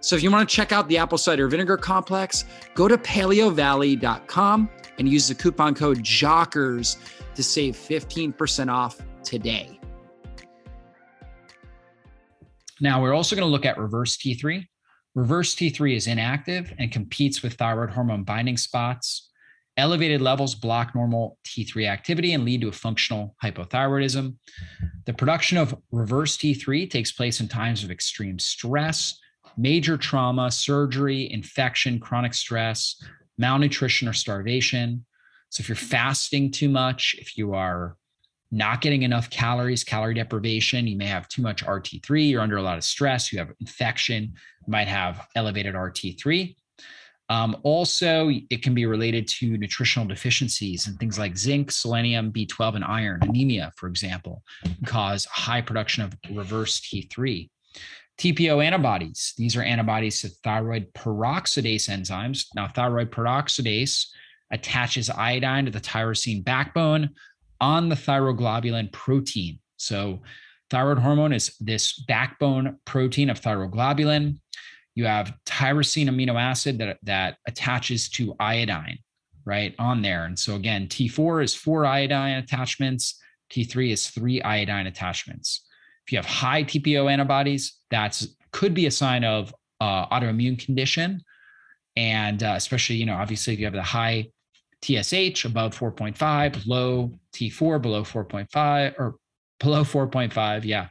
[0.00, 4.70] So if you want to check out the apple cider vinegar complex, go to paleovalley.com
[4.98, 6.96] and use the coupon code JOCKERS
[7.34, 9.73] to save 15% off today.
[12.84, 14.62] Now, we're also going to look at reverse T3.
[15.14, 19.30] Reverse T3 is inactive and competes with thyroid hormone binding spots.
[19.78, 24.34] Elevated levels block normal T3 activity and lead to a functional hypothyroidism.
[25.06, 29.18] The production of reverse T3 takes place in times of extreme stress,
[29.56, 33.02] major trauma, surgery, infection, chronic stress,
[33.38, 35.06] malnutrition, or starvation.
[35.48, 37.96] So, if you're fasting too much, if you are
[38.54, 42.62] not getting enough calories, calorie deprivation, you may have too much RT3, you're under a
[42.62, 46.54] lot of stress, you have infection, you might have elevated RT3.
[47.30, 52.76] Um, also, it can be related to nutritional deficiencies and things like zinc, selenium, B12,
[52.76, 53.20] and iron.
[53.22, 54.42] Anemia, for example,
[54.86, 57.48] cause high production of reverse T3.
[58.18, 59.34] TPO antibodies.
[59.36, 62.46] These are antibodies to thyroid peroxidase enzymes.
[62.54, 64.06] Now, thyroid peroxidase
[64.52, 67.10] attaches iodine to the tyrosine backbone
[67.60, 69.58] on the thyroglobulin protein.
[69.76, 70.22] So,
[70.70, 74.38] thyroid hormone is this backbone protein of thyroglobulin.
[74.94, 78.98] You have tyrosine amino acid that, that attaches to iodine,
[79.44, 80.24] right, on there.
[80.24, 85.66] And so, again, T4 is four iodine attachments, T3 is three iodine attachments.
[86.06, 91.22] If you have high TPO antibodies, that's could be a sign of uh, autoimmune condition,
[91.96, 94.28] and uh, especially you know obviously if you have the high
[94.84, 99.16] TSH above 4.5, low T4 below 4.5 or
[99.58, 100.88] below 4.5, yeah.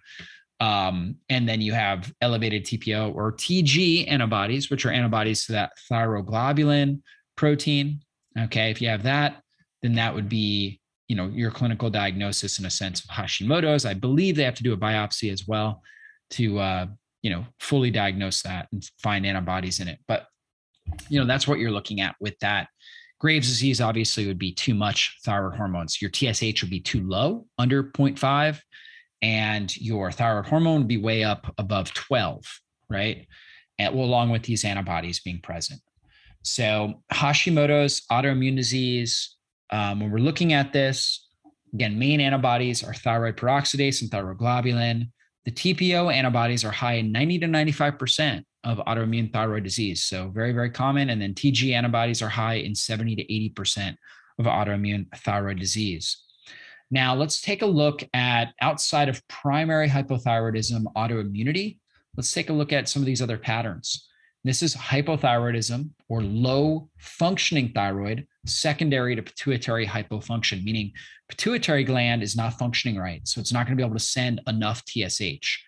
[0.59, 5.71] Um, and then you have elevated TPO or TG antibodies, which are antibodies to that
[5.91, 7.01] thyroglobulin
[7.35, 7.99] protein.
[8.39, 9.41] Okay, if you have that,
[9.81, 10.79] then that would be
[11.09, 13.85] you know your clinical diagnosis in a sense of Hashimoto's.
[13.85, 15.81] I believe they have to do a biopsy as well
[16.31, 16.85] to uh,
[17.21, 19.99] you know fully diagnose that and find antibodies in it.
[20.07, 20.27] But
[21.09, 22.69] you know that's what you're looking at with that.
[23.23, 26.01] Graves' disease obviously would be too much thyroid hormones.
[26.01, 28.59] Your TSH would be too low, under 0.5,
[29.21, 32.43] and your thyroid hormone would be way up above 12,
[32.89, 33.25] right?
[33.79, 35.79] And well, along with these antibodies being present.
[36.41, 39.37] So Hashimoto's autoimmune disease,
[39.69, 41.25] um, when we're looking at this,
[41.73, 45.09] again, main antibodies are thyroid peroxidase and thyroglobulin.
[45.45, 50.03] The TPO antibodies are high in 90 to 95% of autoimmune thyroid disease.
[50.03, 51.09] So, very, very common.
[51.09, 53.95] And then TG antibodies are high in 70 to 80%
[54.39, 56.17] of autoimmune thyroid disease.
[56.91, 61.79] Now, let's take a look at outside of primary hypothyroidism autoimmunity.
[62.15, 64.07] Let's take a look at some of these other patterns.
[64.43, 70.91] This is hypothyroidism or low functioning thyroid secondary to pituitary hypofunction, meaning
[71.29, 73.25] pituitary gland is not functioning right.
[73.25, 75.63] So it's not going to be able to send enough TSH.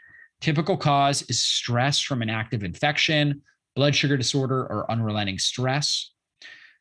[0.45, 3.41] Typical cause is stress from an active infection,
[3.75, 6.11] blood sugar disorder, or unrelenting stress.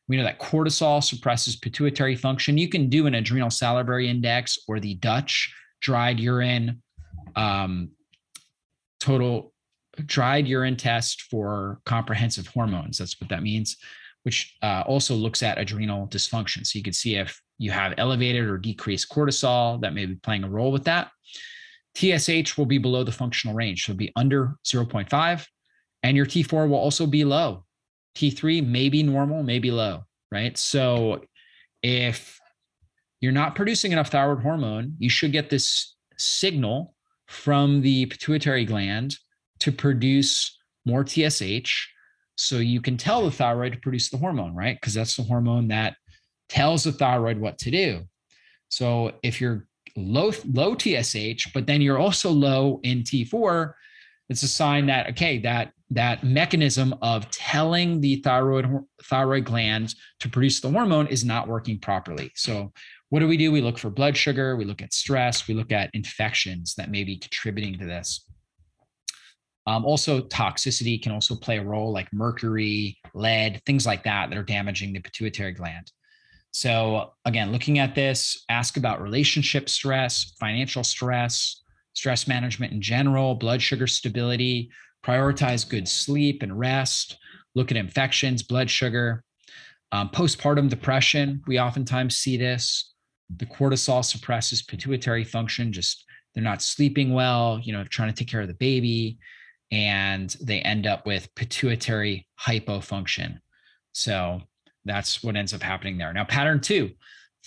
[0.07, 2.59] We know that cortisol suppresses pituitary function.
[2.59, 5.51] You can do an adrenal salivary index or the Dutch
[5.81, 6.83] dried urine
[7.35, 7.89] um,
[8.99, 9.51] total
[10.05, 12.99] dried urine test for comprehensive hormones.
[12.99, 13.77] That's what that means,
[14.21, 16.67] which uh, also looks at adrenal dysfunction.
[16.67, 20.43] So you can see if you have elevated or decreased cortisol, that may be playing
[20.43, 21.09] a role with that.
[21.95, 25.47] TSH will be below the functional range, so it'll be under 0.5,
[26.03, 27.63] and your T4 will also be low.
[28.15, 30.57] T3 may be normal, may be low, right?
[30.57, 31.21] So
[31.81, 32.39] if
[33.21, 36.93] you're not producing enough thyroid hormone, you should get this signal
[37.27, 39.17] from the pituitary gland
[39.59, 41.87] to produce more TSH.
[42.37, 44.77] So you can tell the thyroid to produce the hormone, right?
[44.79, 45.95] Because that's the hormone that
[46.49, 48.01] tells the thyroid what to do.
[48.69, 53.73] So if you're low low TSH, but then you're also low in T4,
[54.29, 58.67] it's a sign that okay, that that mechanism of telling the thyroid
[59.03, 62.31] thyroid gland to produce the hormone is not working properly.
[62.35, 62.71] So
[63.09, 63.51] what do we do?
[63.51, 67.03] We look for blood sugar, we look at stress, we look at infections that may
[67.03, 68.25] be contributing to this.
[69.67, 74.37] Um, also, toxicity can also play a role, like mercury, lead, things like that, that
[74.37, 75.91] are damaging the pituitary gland.
[76.55, 83.35] So, again, looking at this, ask about relationship stress, financial stress, stress management in general,
[83.35, 84.71] blood sugar stability,
[85.05, 87.17] prioritize good sleep and rest,
[87.55, 89.21] look at infections, blood sugar,
[89.91, 91.41] um, postpartum depression.
[91.45, 92.93] We oftentimes see this.
[93.35, 98.29] The cortisol suppresses pituitary function, just they're not sleeping well, you know, trying to take
[98.29, 99.19] care of the baby
[99.73, 103.39] and they end up with pituitary hypofunction.
[103.91, 104.39] So
[104.85, 106.13] that's what ends up happening there.
[106.13, 106.91] Now, pattern two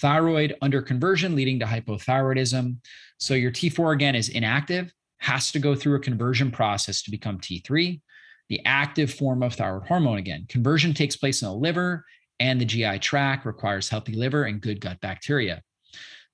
[0.01, 2.77] thyroid underconversion leading to hypothyroidism.
[3.19, 7.39] So your T4 again is inactive, has to go through a conversion process to become
[7.39, 8.01] T3,
[8.49, 10.47] the active form of thyroid hormone again.
[10.49, 12.05] Conversion takes place in the liver
[12.39, 15.63] and the GI tract, requires healthy liver and good gut bacteria.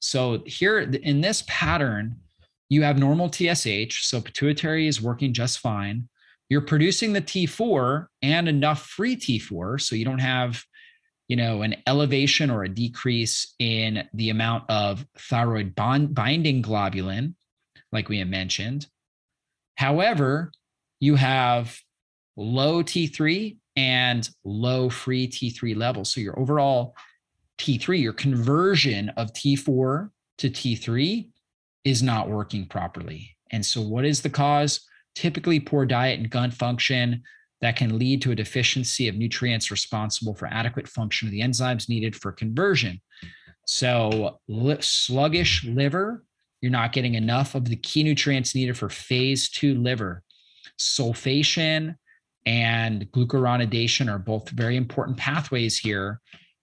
[0.01, 2.17] So here in this pattern,
[2.69, 6.09] you have normal TSH, so pituitary is working just fine.
[6.51, 10.63] You're producing the T4 and enough free T4, so you don't have,
[11.29, 17.35] you know, an elevation or a decrease in the amount of thyroid bond binding globulin,
[17.93, 18.87] like we had mentioned.
[19.77, 20.53] However,
[21.01, 21.79] you have
[22.37, 26.12] low T3 and low free T3 levels.
[26.12, 26.95] So your overall
[27.59, 31.29] T3, your conversion of T4 to T3
[31.85, 33.37] is not working properly.
[33.51, 34.81] And so, what is the cause?
[35.14, 37.22] Typically, poor diet and gut function
[37.65, 41.89] that can lead to a deficiency of nutrients responsible for adequate function of the enzymes
[41.89, 43.01] needed for conversion.
[43.67, 44.39] So,
[44.81, 46.25] sluggish liver,
[46.61, 50.23] you're not getting enough of the key nutrients needed for phase two liver.
[50.79, 51.97] Sulfation
[52.45, 56.21] and glucuronidation are both very important pathways here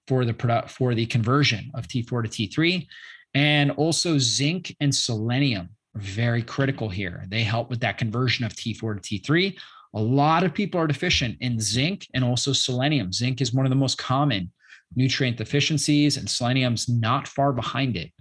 [0.07, 2.85] for the product for the conversion of T4 to T3.
[3.33, 7.25] And also zinc and selenium are very critical here.
[7.27, 9.57] They help with that conversion of T4 to T3.
[9.93, 13.11] A lot of people are deficient in zinc and also selenium.
[13.11, 14.51] Zinc is one of the most common
[14.95, 18.11] nutrient deficiencies, and selenium's not far behind it.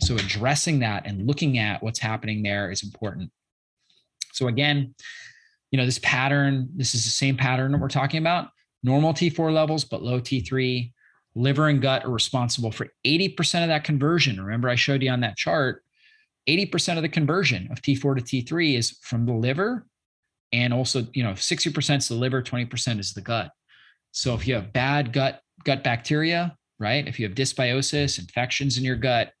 [0.00, 3.30] So addressing that and looking at what's happening there is important.
[4.32, 4.94] So again,
[5.70, 8.48] you know, this pattern, this is the same pattern that we're talking about.
[8.82, 10.92] Normal T4 levels, but low T3.
[11.34, 14.40] Liver and gut are responsible for 80% of that conversion.
[14.40, 15.82] Remember, I showed you on that chart
[16.48, 19.86] 80% of the conversion of T4 to T3 is from the liver.
[20.52, 23.50] And also, you know, 60% is the liver, 20% is the gut.
[24.12, 27.06] So if you have bad gut gut bacteria, right?
[27.06, 29.32] If you have dysbiosis, infections in your gut,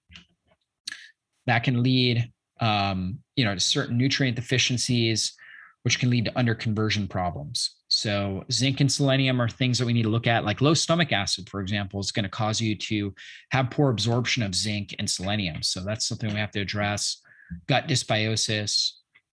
[1.46, 2.30] that can lead,
[2.60, 5.34] um, you know, to certain nutrient deficiencies,
[5.82, 7.76] which can lead to underconversion problems.
[7.88, 10.44] So zinc and selenium are things that we need to look at.
[10.44, 13.14] Like low stomach acid, for example, is going to cause you to
[13.50, 15.62] have poor absorption of zinc and selenium.
[15.62, 17.22] So that's something we have to address.
[17.66, 18.92] Gut dysbiosis,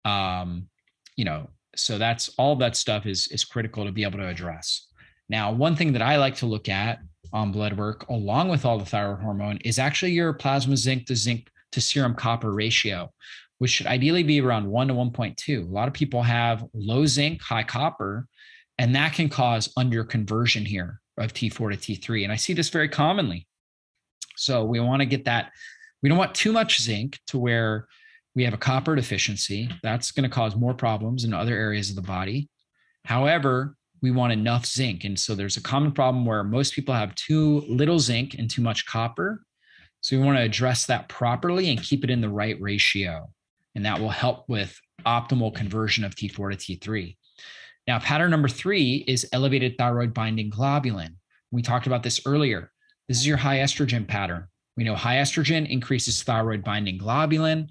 [0.05, 0.69] um,
[1.15, 1.49] you know,
[1.81, 4.87] so that's all that stuff is is critical to be able to address.
[5.29, 7.01] Now, one thing that I like to look at
[7.33, 11.17] on blood work, along with all the thyroid hormone, is actually your plasma zinc to
[11.17, 13.13] zinc to serum copper ratio,
[13.59, 15.69] which should ideally be around 1 to 1.2.
[15.69, 18.27] A lot of people have low zinc, high copper,
[18.79, 22.25] and that can cause underconversion here of T4 to T3.
[22.25, 23.47] And I see this very commonly.
[24.37, 25.53] So we want to get that.
[26.03, 27.87] We don't want too much zinc to where
[28.35, 29.69] we have a copper deficiency.
[29.83, 32.49] That's going to cause more problems in other areas of the body.
[33.05, 35.05] However, we want enough zinc.
[35.05, 38.63] And so there's a common problem where most people have too little zinc and too
[38.63, 39.43] much copper.
[40.01, 43.29] So we want to address that properly and keep it in the right ratio.
[43.75, 47.17] And that will help with optimal conversion of T4 to T3.
[47.87, 51.17] Now, pattern number three is elevated thyroid binding globulin.
[51.51, 52.71] We talked about this earlier.
[53.09, 54.47] This is your high estrogen pattern.
[54.77, 57.69] We know high estrogen increases thyroid binding globulin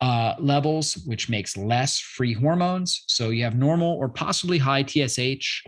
[0.00, 3.04] uh, levels, which makes less free hormones.
[3.08, 5.64] So you have normal or possibly high TSH,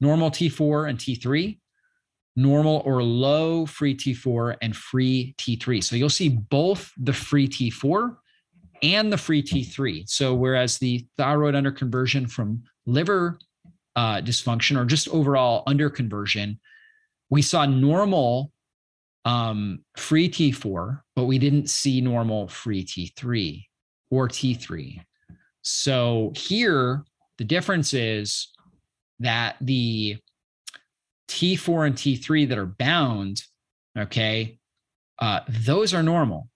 [0.00, 1.58] normal T4 and T3,
[2.36, 5.82] normal or low free T4 and free T3.
[5.82, 8.16] So you'll see both the free T4
[8.82, 10.08] and the free T3.
[10.08, 13.38] So whereas the thyroid underconversion from liver
[13.96, 16.58] uh, dysfunction or just overall underconversion,
[17.30, 18.52] we saw normal
[19.24, 23.64] um, free T4, but we didn't see normal free T3
[24.10, 25.00] or T3.
[25.62, 27.04] So here,
[27.38, 28.48] the difference is
[29.20, 30.18] that the
[31.28, 33.42] T4 and T3 that are bound,
[33.98, 34.58] okay,
[35.18, 36.48] uh, those are normal,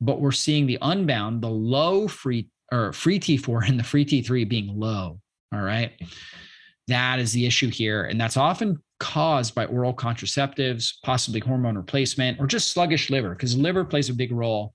[0.00, 4.48] but we're seeing the unbound, the low free or free T4 and the free T3
[4.48, 5.20] being low.
[5.52, 5.92] All right.
[6.88, 8.04] That is the issue here.
[8.04, 13.56] And that's often caused by oral contraceptives, possibly hormone replacement, or just sluggish liver, because
[13.56, 14.74] liver plays a big role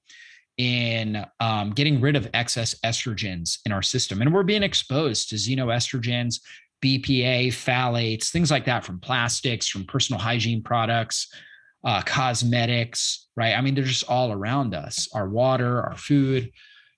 [0.57, 4.21] in um, getting rid of excess estrogens in our system.
[4.21, 6.39] And we're being exposed to xenoestrogens,
[6.83, 11.33] BPA, phthalates, things like that from plastics, from personal hygiene products,
[11.83, 13.55] uh, cosmetics, right?
[13.55, 16.51] I mean, they're just all around us our water, our food.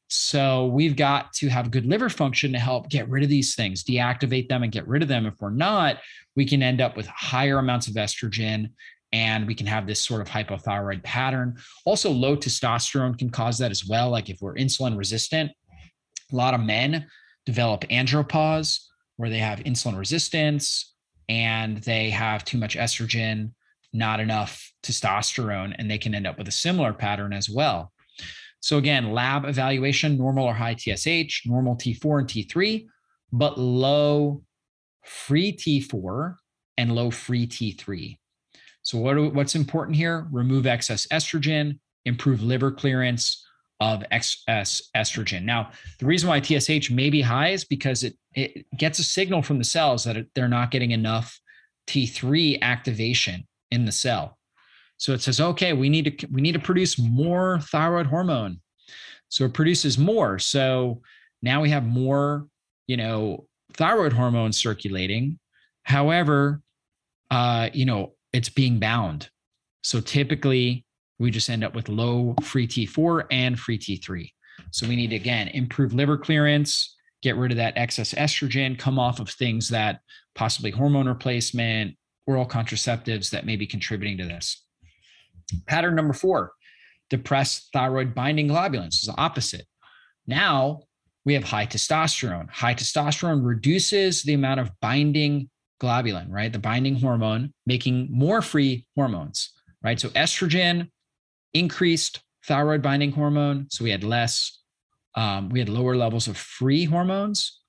[0.09, 3.84] So we've got to have good liver function to help get rid of these things,
[3.84, 5.25] deactivate them and get rid of them.
[5.25, 5.97] If we're not,
[6.38, 8.69] we can end up with higher amounts of estrogen
[9.11, 11.57] and we can have this sort of hypothyroid pattern.
[11.83, 14.11] Also, low testosterone can cause that as well.
[14.11, 15.51] Like if we're insulin resistant,
[16.31, 17.07] a lot of men
[17.45, 18.81] develop andropause
[19.15, 20.93] where they have insulin resistance
[21.27, 23.51] and they have too much estrogen,
[23.91, 27.91] not enough testosterone, and they can end up with a similar pattern as well.
[28.59, 32.85] So again, lab evaluation, normal or high TSH, normal T4 and T3,
[33.31, 34.43] but low
[35.07, 36.35] free T4
[36.77, 38.17] and low free T3.
[38.83, 40.27] So what what's important here?
[40.31, 43.45] Remove excess estrogen, improve liver clearance
[43.79, 45.43] of excess estrogen.
[45.43, 49.41] Now, the reason why TSH may be high is because it it gets a signal
[49.41, 51.39] from the cells that they're not getting enough
[51.87, 54.37] T3 activation in the cell.
[54.97, 58.61] So it says, okay, we need to we need to produce more thyroid hormone.
[59.29, 60.39] So it produces more.
[60.39, 61.01] So
[61.41, 62.47] now we have more,
[62.87, 65.39] you know, thyroid hormone circulating.
[65.84, 66.61] However,
[67.32, 69.30] uh, you know, it's being bound.
[69.84, 70.86] So typically
[71.20, 74.30] we just end up with low free T4 and free T3.
[74.72, 79.20] So we need again improve liver clearance, get rid of that excess estrogen, come off
[79.20, 80.01] of things that
[80.36, 81.95] possibly hormone replacement,
[82.26, 84.63] oral contraceptives that may be contributing to this.
[85.65, 86.51] Pattern number four,
[87.09, 89.65] depressed thyroid binding globulins is the opposite.
[90.26, 90.82] Now
[91.28, 92.49] we have high testosterone.
[92.49, 95.49] High testosterone reduces the amount of binding
[95.82, 96.53] globulin, right?
[96.53, 99.51] The binding hormone, making more free hormones,
[99.84, 99.99] right?
[99.99, 100.89] So estrogen
[101.53, 103.67] increased thyroid binding hormone.
[103.69, 104.57] So we had less,
[105.15, 107.59] um, we had lower levels of free hormones,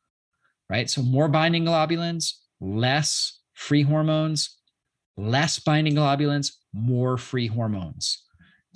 [0.70, 0.88] right?
[0.88, 4.56] So more binding globulins, less free hormones,
[5.16, 8.24] less binding globulins, more free hormones.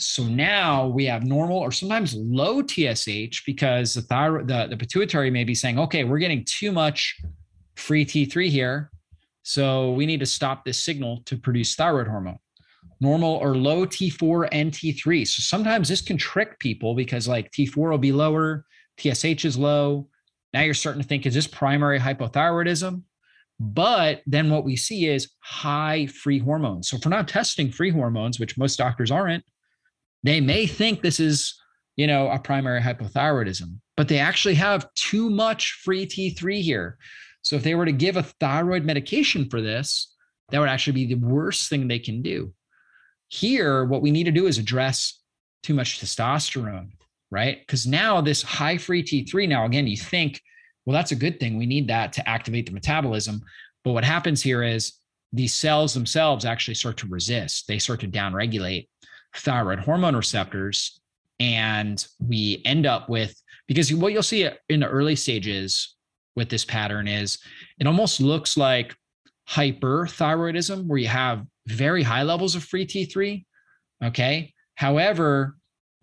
[0.02, 5.30] So now we have normal or sometimes low TSH because the thyroid, the, the pituitary
[5.30, 7.20] may be saying, okay, we're getting too much
[7.76, 8.90] free T3 here.
[9.44, 12.38] So we need to stop this signal to produce thyroid hormone.
[13.00, 15.26] Normal or low T4 and T3.
[15.26, 18.64] So sometimes this can trick people because like T4 will be lower,
[18.98, 20.08] TSH is low.
[20.52, 23.02] Now you're starting to think, is this primary hypothyroidism?
[23.58, 26.88] But then what we see is high free hormones.
[26.88, 29.44] So if we're not testing free hormones, which most doctors aren't,
[30.22, 31.54] they may think this is,
[31.96, 36.98] you know, a primary hypothyroidism, but they actually have too much free T3 here.
[37.42, 40.14] So if they were to give a thyroid medication for this,
[40.50, 42.52] that would actually be the worst thing they can do.
[43.28, 45.20] Here, what we need to do is address
[45.62, 46.90] too much testosterone,
[47.30, 47.58] right?
[47.60, 50.40] Because now this high free T3, now again, you think,
[50.84, 51.56] well, that's a good thing.
[51.56, 53.40] We need that to activate the metabolism.
[53.84, 54.92] But what happens here is
[55.32, 58.88] these cells themselves actually start to resist, they start to downregulate
[59.34, 61.00] thyroid hormone receptors.
[61.40, 63.34] And we end up with,
[63.66, 65.96] because what you'll see in the early stages
[66.36, 67.38] with this pattern is
[67.78, 68.94] it almost looks like
[69.48, 73.44] hyperthyroidism, where you have very high levels of free T3.
[74.04, 74.52] Okay.
[74.76, 75.56] However,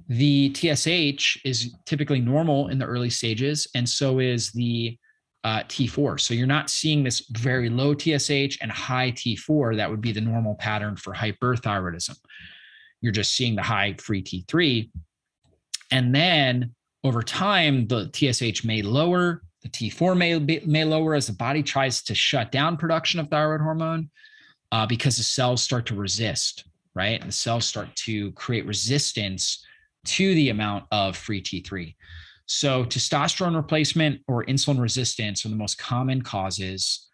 [0.08, 4.98] the TSH is typically normal in the early stages, and so is the
[5.44, 6.20] uh, T4.
[6.20, 9.78] So you're not seeing this very low TSH and high T4.
[9.78, 12.18] That would be the normal pattern for hyperthyroidism
[13.02, 14.90] you're just seeing the high free T3.
[15.92, 21.34] And then over time, the TSH may lower, the T4 may, may lower as the
[21.34, 24.10] body tries to shut down production of thyroid hormone
[24.72, 27.20] uh, because the cells start to resist, right?
[27.20, 29.66] And the cells start to create resistance
[30.06, 31.96] to the amount of free T3.
[32.46, 37.08] So, testosterone replacement or insulin resistance are the most common causes.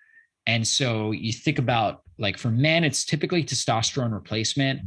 [0.47, 4.81] And so, you think about like for men, it's typically testosterone replacement.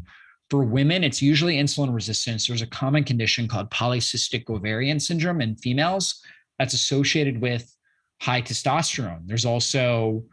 [0.50, 2.46] For women, it's usually insulin resistance.
[2.46, 6.22] There's a common condition called polycystic ovarian syndrome in females
[6.58, 7.70] that's associated with
[8.20, 9.26] high testosterone.
[9.26, 10.24] There's also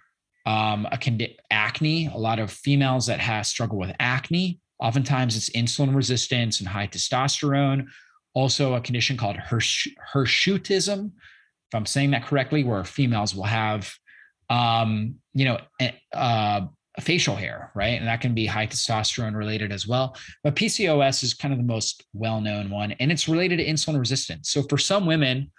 [0.46, 2.08] um, a condi- acne.
[2.08, 4.60] A lot of females that have struggle with acne.
[4.80, 7.88] Oftentimes, it's insulin resistance and high testosterone.
[8.34, 13.94] Also, a condition called Hirsch- Hirsutism, if I'm saying that correctly, where females will have,
[14.50, 15.60] um, you know,
[16.14, 16.62] uh,
[17.02, 18.00] facial hair, right?
[18.00, 20.16] And that can be high testosterone related as well.
[20.44, 24.00] But PCOS is kind of the most well known one, and it's related to insulin
[24.00, 24.50] resistance.
[24.50, 25.52] So for some women,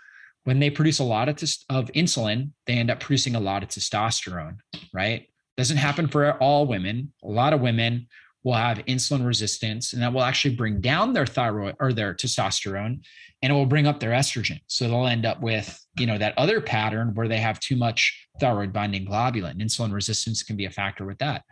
[0.45, 3.63] when they produce a lot of, tes- of insulin, they end up producing a lot
[3.63, 4.59] of testosterone,
[4.95, 5.29] right?
[5.57, 7.13] Doesn't happen for all women.
[7.25, 8.07] A lot of women
[8.47, 13.05] will have insulin resistance, and that will actually bring down their thyroid or their testosterone,
[13.43, 14.61] and it will bring up their estrogen.
[14.69, 18.29] So they'll end up with, you know, that other pattern where they have too much
[18.39, 19.61] thyroid binding globulin.
[19.61, 21.43] Insulin resistance can be a factor with that.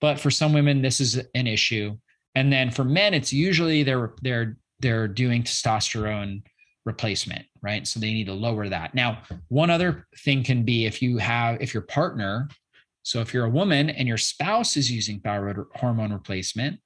[0.00, 1.98] But for some women, this is an issue.
[2.34, 6.42] And then for men, it's usually they're they're they're doing testosterone
[6.86, 7.86] replacement, right?
[7.86, 8.94] So they need to lower that.
[8.94, 9.18] Now,
[9.48, 12.48] one other thing can be if you have if your partner
[13.02, 16.80] so if you're a woman and your spouse is using thyroid hormone replacement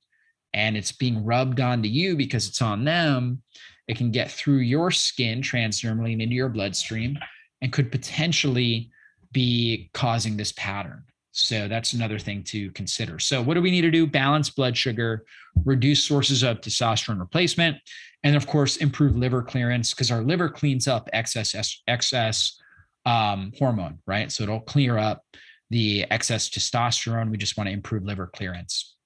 [0.54, 3.42] and it's being rubbed onto you because it's on them,
[3.88, 7.18] it can get through your skin transdermally and into your bloodstream
[7.60, 8.90] and could potentially
[9.32, 11.04] be causing this pattern.
[11.32, 13.18] So that's another thing to consider.
[13.18, 14.06] So what do we need to do?
[14.06, 15.26] Balance blood sugar,
[15.66, 17.76] reduce sources of testosterone replacement,
[18.22, 21.54] and of course improve liver clearance because our liver cleans up excess
[21.86, 22.58] excess
[23.04, 24.32] um, hormone, right?
[24.32, 25.22] So it'll clear up
[25.70, 27.30] the excess testosterone.
[27.30, 28.96] We just want to improve liver clearance.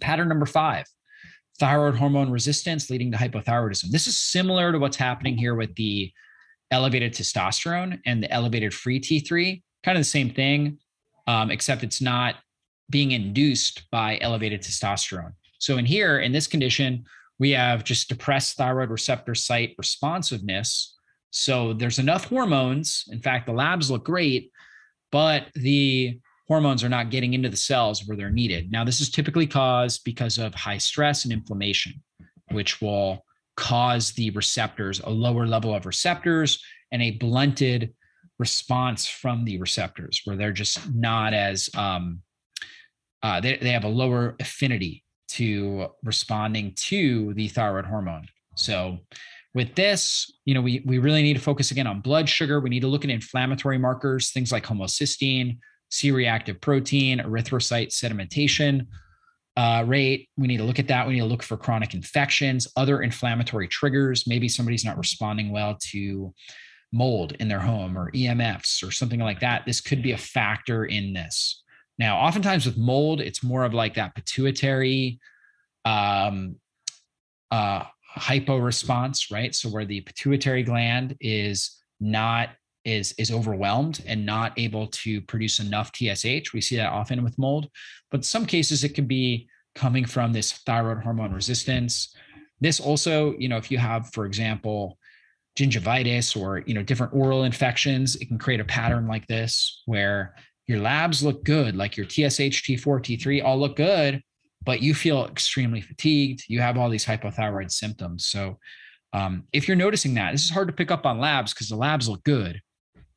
[0.00, 0.86] Pattern number five
[1.60, 3.90] thyroid hormone resistance leading to hypothyroidism.
[3.90, 6.10] This is similar to what's happening here with the
[6.70, 10.78] elevated testosterone and the elevated free T3, kind of the same thing,
[11.26, 12.36] um, except it's not
[12.88, 15.34] being induced by elevated testosterone.
[15.58, 17.04] So, in here, in this condition,
[17.38, 20.96] we have just depressed thyroid receptor site responsiveness.
[21.30, 23.04] So, there's enough hormones.
[23.12, 24.50] In fact, the labs look great,
[25.10, 28.72] but the hormones are not getting into the cells where they're needed.
[28.72, 31.94] Now, this is typically caused because of high stress and inflammation,
[32.50, 33.24] which will
[33.56, 37.94] cause the receptors a lower level of receptors and a blunted
[38.38, 42.20] response from the receptors where they're just not as um,
[43.22, 48.98] uh, they, they have a lower affinity to responding to the thyroid hormone so
[49.54, 52.60] with this, you know, we, we really need to focus again on blood sugar.
[52.60, 55.58] We need to look at inflammatory markers, things like homocysteine,
[55.90, 58.86] C reactive protein, erythrocyte sedimentation
[59.56, 60.28] uh, rate.
[60.36, 61.06] We need to look at that.
[61.06, 64.26] We need to look for chronic infections, other inflammatory triggers.
[64.26, 66.32] Maybe somebody's not responding well to
[66.92, 69.66] mold in their home or EMFs or something like that.
[69.66, 71.62] This could be a factor in this.
[71.98, 75.20] Now, oftentimes with mold, it's more of like that pituitary
[75.84, 76.56] um,
[77.50, 77.84] uh,
[78.14, 79.54] hypo response, right?
[79.54, 82.50] So where the pituitary gland is not
[82.84, 86.52] is is overwhelmed and not able to produce enough TSH.
[86.52, 87.68] We see that often with mold,
[88.10, 92.14] but some cases it could be coming from this thyroid hormone resistance.
[92.60, 94.98] This also, you know, if you have, for example,
[95.58, 100.34] gingivitis or you know different oral infections, it can create a pattern like this where
[100.66, 104.22] your labs look good, like your TSH, T4, T3 all look good,
[104.64, 106.44] but you feel extremely fatigued.
[106.48, 108.26] You have all these hypothyroid symptoms.
[108.26, 108.58] So
[109.12, 111.76] um, if you're noticing that, this is hard to pick up on labs because the
[111.76, 112.60] labs look good,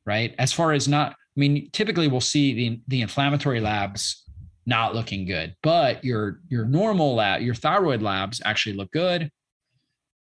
[0.06, 0.34] right?
[0.38, 4.24] As far as not, I mean, typically we'll see the the inflammatory labs
[4.66, 9.30] not looking good, but your your normal lab, your thyroid labs actually look good,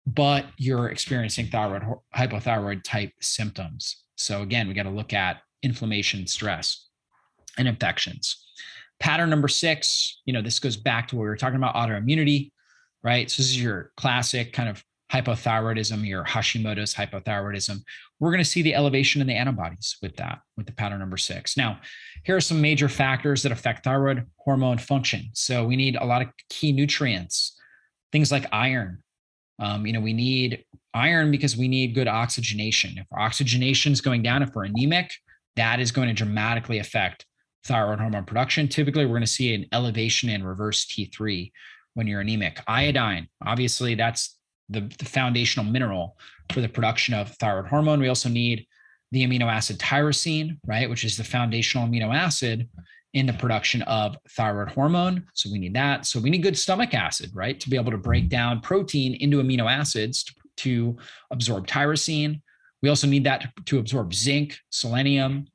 [0.06, 4.04] but you're experiencing thyroid hypothyroid type symptoms.
[4.16, 6.88] So again, we got to look at inflammation, stress,
[7.56, 8.41] and infections.
[9.02, 12.52] Pattern number six, you know, this goes back to what we were talking about autoimmunity,
[13.02, 13.28] right?
[13.28, 17.80] So this is your classic kind of hypothyroidism, your Hashimoto's hypothyroidism.
[18.20, 21.16] We're going to see the elevation in the antibodies with that, with the pattern number
[21.16, 21.56] six.
[21.56, 21.80] Now,
[22.22, 25.30] here are some major factors that affect thyroid hormone function.
[25.32, 27.58] So we need a lot of key nutrients,
[28.12, 29.02] things like iron.
[29.58, 32.98] Um, you know, we need iron because we need good oxygenation.
[32.98, 35.10] If our oxygenation is going down, if we're anemic,
[35.56, 37.26] that is going to dramatically affect
[37.64, 38.68] thyroid hormone production.
[38.68, 41.50] Typically, we're going to see an elevation in reverse T3
[41.94, 42.60] when you're anemic.
[42.66, 44.36] Iodine, obviously, that's
[44.68, 46.16] the, the foundational mineral
[46.52, 48.00] for the production of thyroid hormone.
[48.00, 48.66] We also need
[49.10, 52.68] the amino acid tyrosine, right, which is the foundational amino acid
[53.14, 55.26] in the production of thyroid hormone.
[55.34, 56.06] So we need that.
[56.06, 59.42] So we need good stomach acid, right, to be able to break down protein into
[59.42, 60.96] amino acids to, to
[61.30, 62.40] absorb tyrosine.
[62.82, 65.46] We also need that to, to absorb zinc, selenium,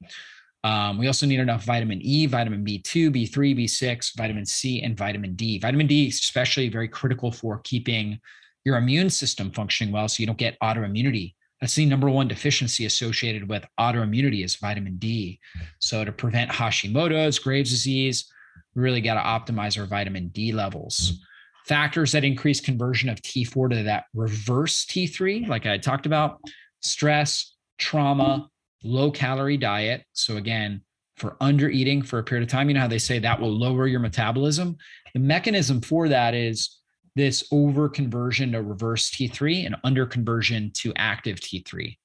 [0.64, 5.36] um, we also need enough vitamin E, vitamin B2, B3, B6, vitamin C, and vitamin
[5.36, 5.60] D.
[5.60, 8.20] Vitamin D, is especially very critical for keeping
[8.66, 11.36] your immune system functioning well so you don't get autoimmunity.
[11.62, 15.40] That's the number one deficiency associated with autoimmunity is vitamin D.
[15.80, 18.32] So to prevent Hashimoto's, Graves' disease,
[18.76, 21.20] we really got to optimize our vitamin D levels.
[21.66, 26.40] Factors that increase conversion of T4 to that reverse T3, like I talked about,
[26.82, 28.50] stress, trauma,
[28.84, 30.04] low calorie diet.
[30.14, 30.82] So again,
[31.16, 33.52] for under eating for a period of time, you know how they say that will
[33.52, 34.78] lower your metabolism?
[35.14, 36.78] The mechanism for that is
[37.16, 41.98] this over conversion to reverse T3 and under conversion to active T3.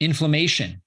[0.00, 0.82] Inflammation,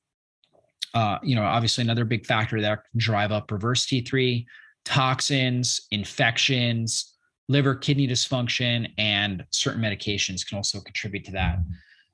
[0.93, 4.45] uh, you know, obviously another big factor that can drive up reverse T3,
[4.85, 7.15] toxins, infections,
[7.49, 11.57] liver kidney dysfunction, and certain medications can also contribute to that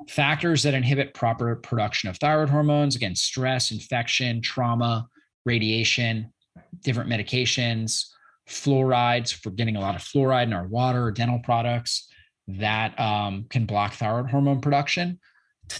[0.08, 5.06] factors that inhibit proper production of thyroid hormones again stress infection trauma
[5.46, 6.32] radiation
[6.82, 8.06] different medications
[8.50, 12.10] fluorides for getting a lot of fluoride in our water or dental products
[12.48, 15.20] that um, can block thyroid hormone production.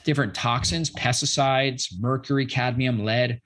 [0.04, 3.42] Different toxins pesticides mercury cadmium lead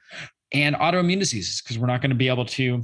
[0.52, 2.84] and autoimmune diseases because we're not going to be able to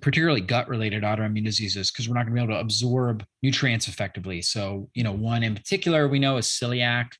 [0.00, 3.88] particularly gut related autoimmune diseases because we're not going to be able to absorb nutrients
[3.88, 4.40] effectively.
[4.42, 7.10] So, you know, one in particular we know is celiac,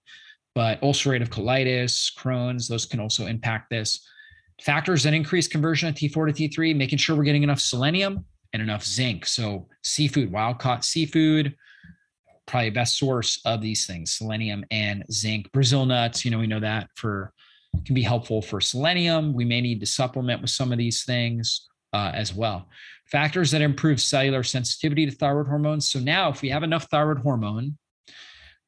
[0.54, 4.06] but ulcerative colitis, Crohn's, those can also impact this.
[4.62, 8.62] Factors that increase conversion of T4 to T3, making sure we're getting enough selenium and
[8.62, 9.26] enough zinc.
[9.26, 11.54] So, seafood, wild caught seafood,
[12.46, 15.50] probably best source of these things selenium and zinc.
[15.52, 17.32] Brazil nuts, you know, we know that for
[17.84, 19.34] can be helpful for selenium.
[19.34, 22.68] We may need to supplement with some of these things uh, as well.
[23.06, 25.88] Factors that improve cellular sensitivity to thyroid hormones.
[25.88, 27.78] So now, if we have enough thyroid hormone,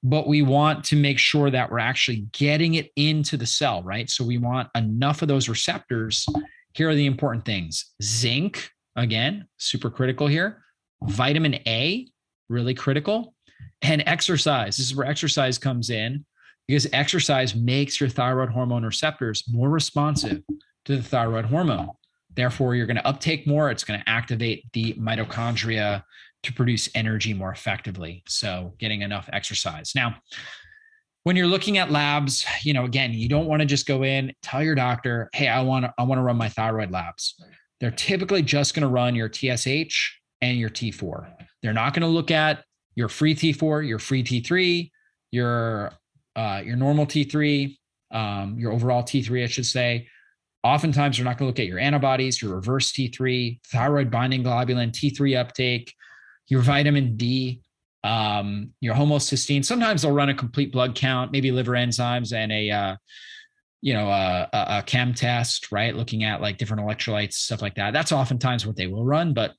[0.03, 4.09] but we want to make sure that we're actually getting it into the cell, right?
[4.09, 6.27] So we want enough of those receptors.
[6.73, 10.63] Here are the important things zinc, again, super critical here.
[11.05, 12.09] Vitamin A,
[12.49, 13.35] really critical.
[13.83, 14.77] And exercise.
[14.77, 16.25] This is where exercise comes in
[16.67, 20.43] because exercise makes your thyroid hormone receptors more responsive
[20.85, 21.91] to the thyroid hormone.
[22.41, 23.71] Therefore, you're going to uptake more.
[23.71, 26.03] It's going to activate the mitochondria
[26.43, 28.23] to produce energy more effectively.
[28.27, 29.93] So, getting enough exercise.
[29.95, 30.15] Now,
[31.25, 34.33] when you're looking at labs, you know, again, you don't want to just go in,
[34.41, 37.35] tell your doctor, "Hey, I want to I want to run my thyroid labs."
[37.79, 41.31] They're typically just going to run your TSH and your T4.
[41.63, 42.65] They're not going to look at
[42.95, 44.91] your free T4, your free T3,
[45.31, 45.93] your
[46.37, 47.77] uh, your normal T3,
[48.13, 50.09] um, your overall T3, I should say.
[50.63, 54.91] Oftentimes, they're not going to look at your antibodies, your reverse T3, thyroid binding globulin,
[54.93, 55.95] T3 uptake,
[56.49, 57.63] your vitamin D,
[58.05, 59.65] um, your homocysteine.
[59.65, 62.97] Sometimes they'll run a complete blood count, maybe liver enzymes and a, uh,
[63.81, 65.95] you know, a, a, chem test, right?
[65.95, 67.93] Looking at like different electrolytes, stuff like that.
[67.93, 69.55] That's oftentimes what they will run, but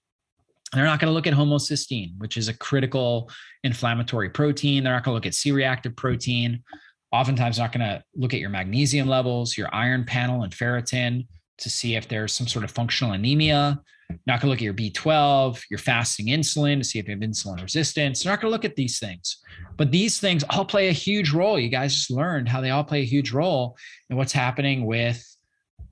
[0.74, 3.30] they're not going to look at homocysteine, which is a critical
[3.64, 4.84] inflammatory protein.
[4.84, 6.64] They're not going to look at C-reactive protein.
[7.12, 11.70] Oftentimes, not going to look at your magnesium levels, your iron panel, and ferritin to
[11.70, 13.82] see if there's some sort of functional anemia.
[14.28, 17.22] Not going to look at your B12, your fasting insulin to see if you have
[17.22, 18.24] insulin resistance.
[18.24, 19.38] They're not going to look at these things.
[19.78, 21.58] But these things all play a huge role.
[21.60, 23.78] You guys just learned how they all play a huge role
[24.10, 25.26] in what's happening with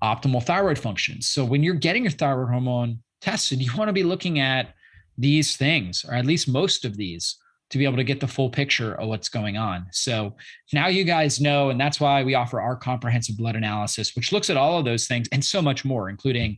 [0.04, 1.22] optimal thyroid function.
[1.22, 4.74] So when you're getting your thyroid hormone tested, you want to be looking at
[5.18, 7.36] these things, or at least most of these,
[7.70, 9.86] to be able to get the full picture of what's going on.
[9.92, 10.36] So
[10.74, 14.50] now you guys know, and that's why we offer our comprehensive blood analysis, which looks
[14.50, 16.58] at all of those things and so much more, including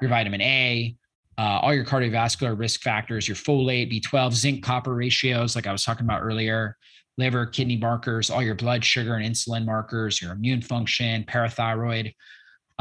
[0.00, 0.96] your vitamin A,
[1.38, 5.84] uh, all your cardiovascular risk factors, your folate, B12, zinc, copper ratios, like I was
[5.84, 6.76] talking about earlier,
[7.18, 12.14] liver, kidney markers, all your blood sugar and insulin markers, your immune function, parathyroid,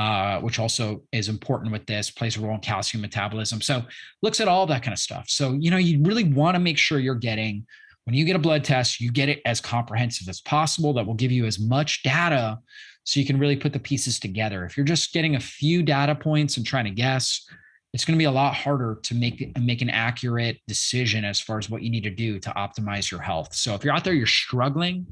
[0.01, 3.61] uh, which also is important with this, plays a role in calcium metabolism.
[3.61, 3.83] So
[4.23, 5.25] looks at all that kind of stuff.
[5.29, 7.67] So, you know, you really want to make sure you're getting,
[8.05, 10.91] when you get a blood test, you get it as comprehensive as possible.
[10.93, 12.57] That will give you as much data
[13.03, 14.65] so you can really put the pieces together.
[14.65, 17.45] If you're just getting a few data points and trying to guess,
[17.93, 21.59] it's going to be a lot harder to make make an accurate decision as far
[21.59, 23.53] as what you need to do to optimize your health.
[23.53, 25.05] So if you're out there, you're struggling,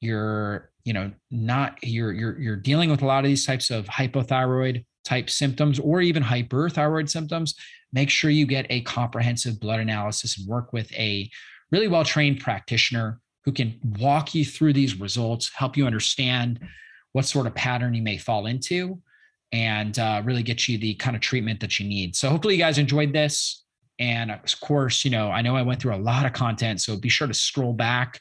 [0.00, 3.86] you're you know not you're you're you're dealing with a lot of these types of
[3.86, 7.54] hypothyroid type symptoms or even hyperthyroid symptoms
[7.92, 11.30] make sure you get a comprehensive blood analysis and work with a
[11.70, 16.60] really well trained practitioner who can walk you through these results help you understand
[17.12, 19.00] what sort of pattern you may fall into
[19.52, 22.16] and uh, really get you the kind of treatment that you need.
[22.16, 23.64] So hopefully you guys enjoyed this.
[23.98, 26.96] And of course you know i know i went through a lot of content so
[26.96, 28.20] be sure to scroll back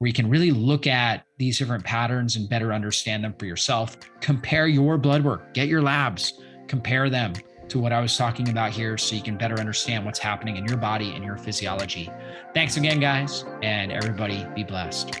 [0.00, 3.98] where you can really look at these different patterns and better understand them for yourself.
[4.20, 7.34] Compare your blood work, get your labs, compare them
[7.68, 10.64] to what I was talking about here so you can better understand what's happening in
[10.64, 12.10] your body and your physiology.
[12.54, 15.20] Thanks again, guys, and everybody be blessed.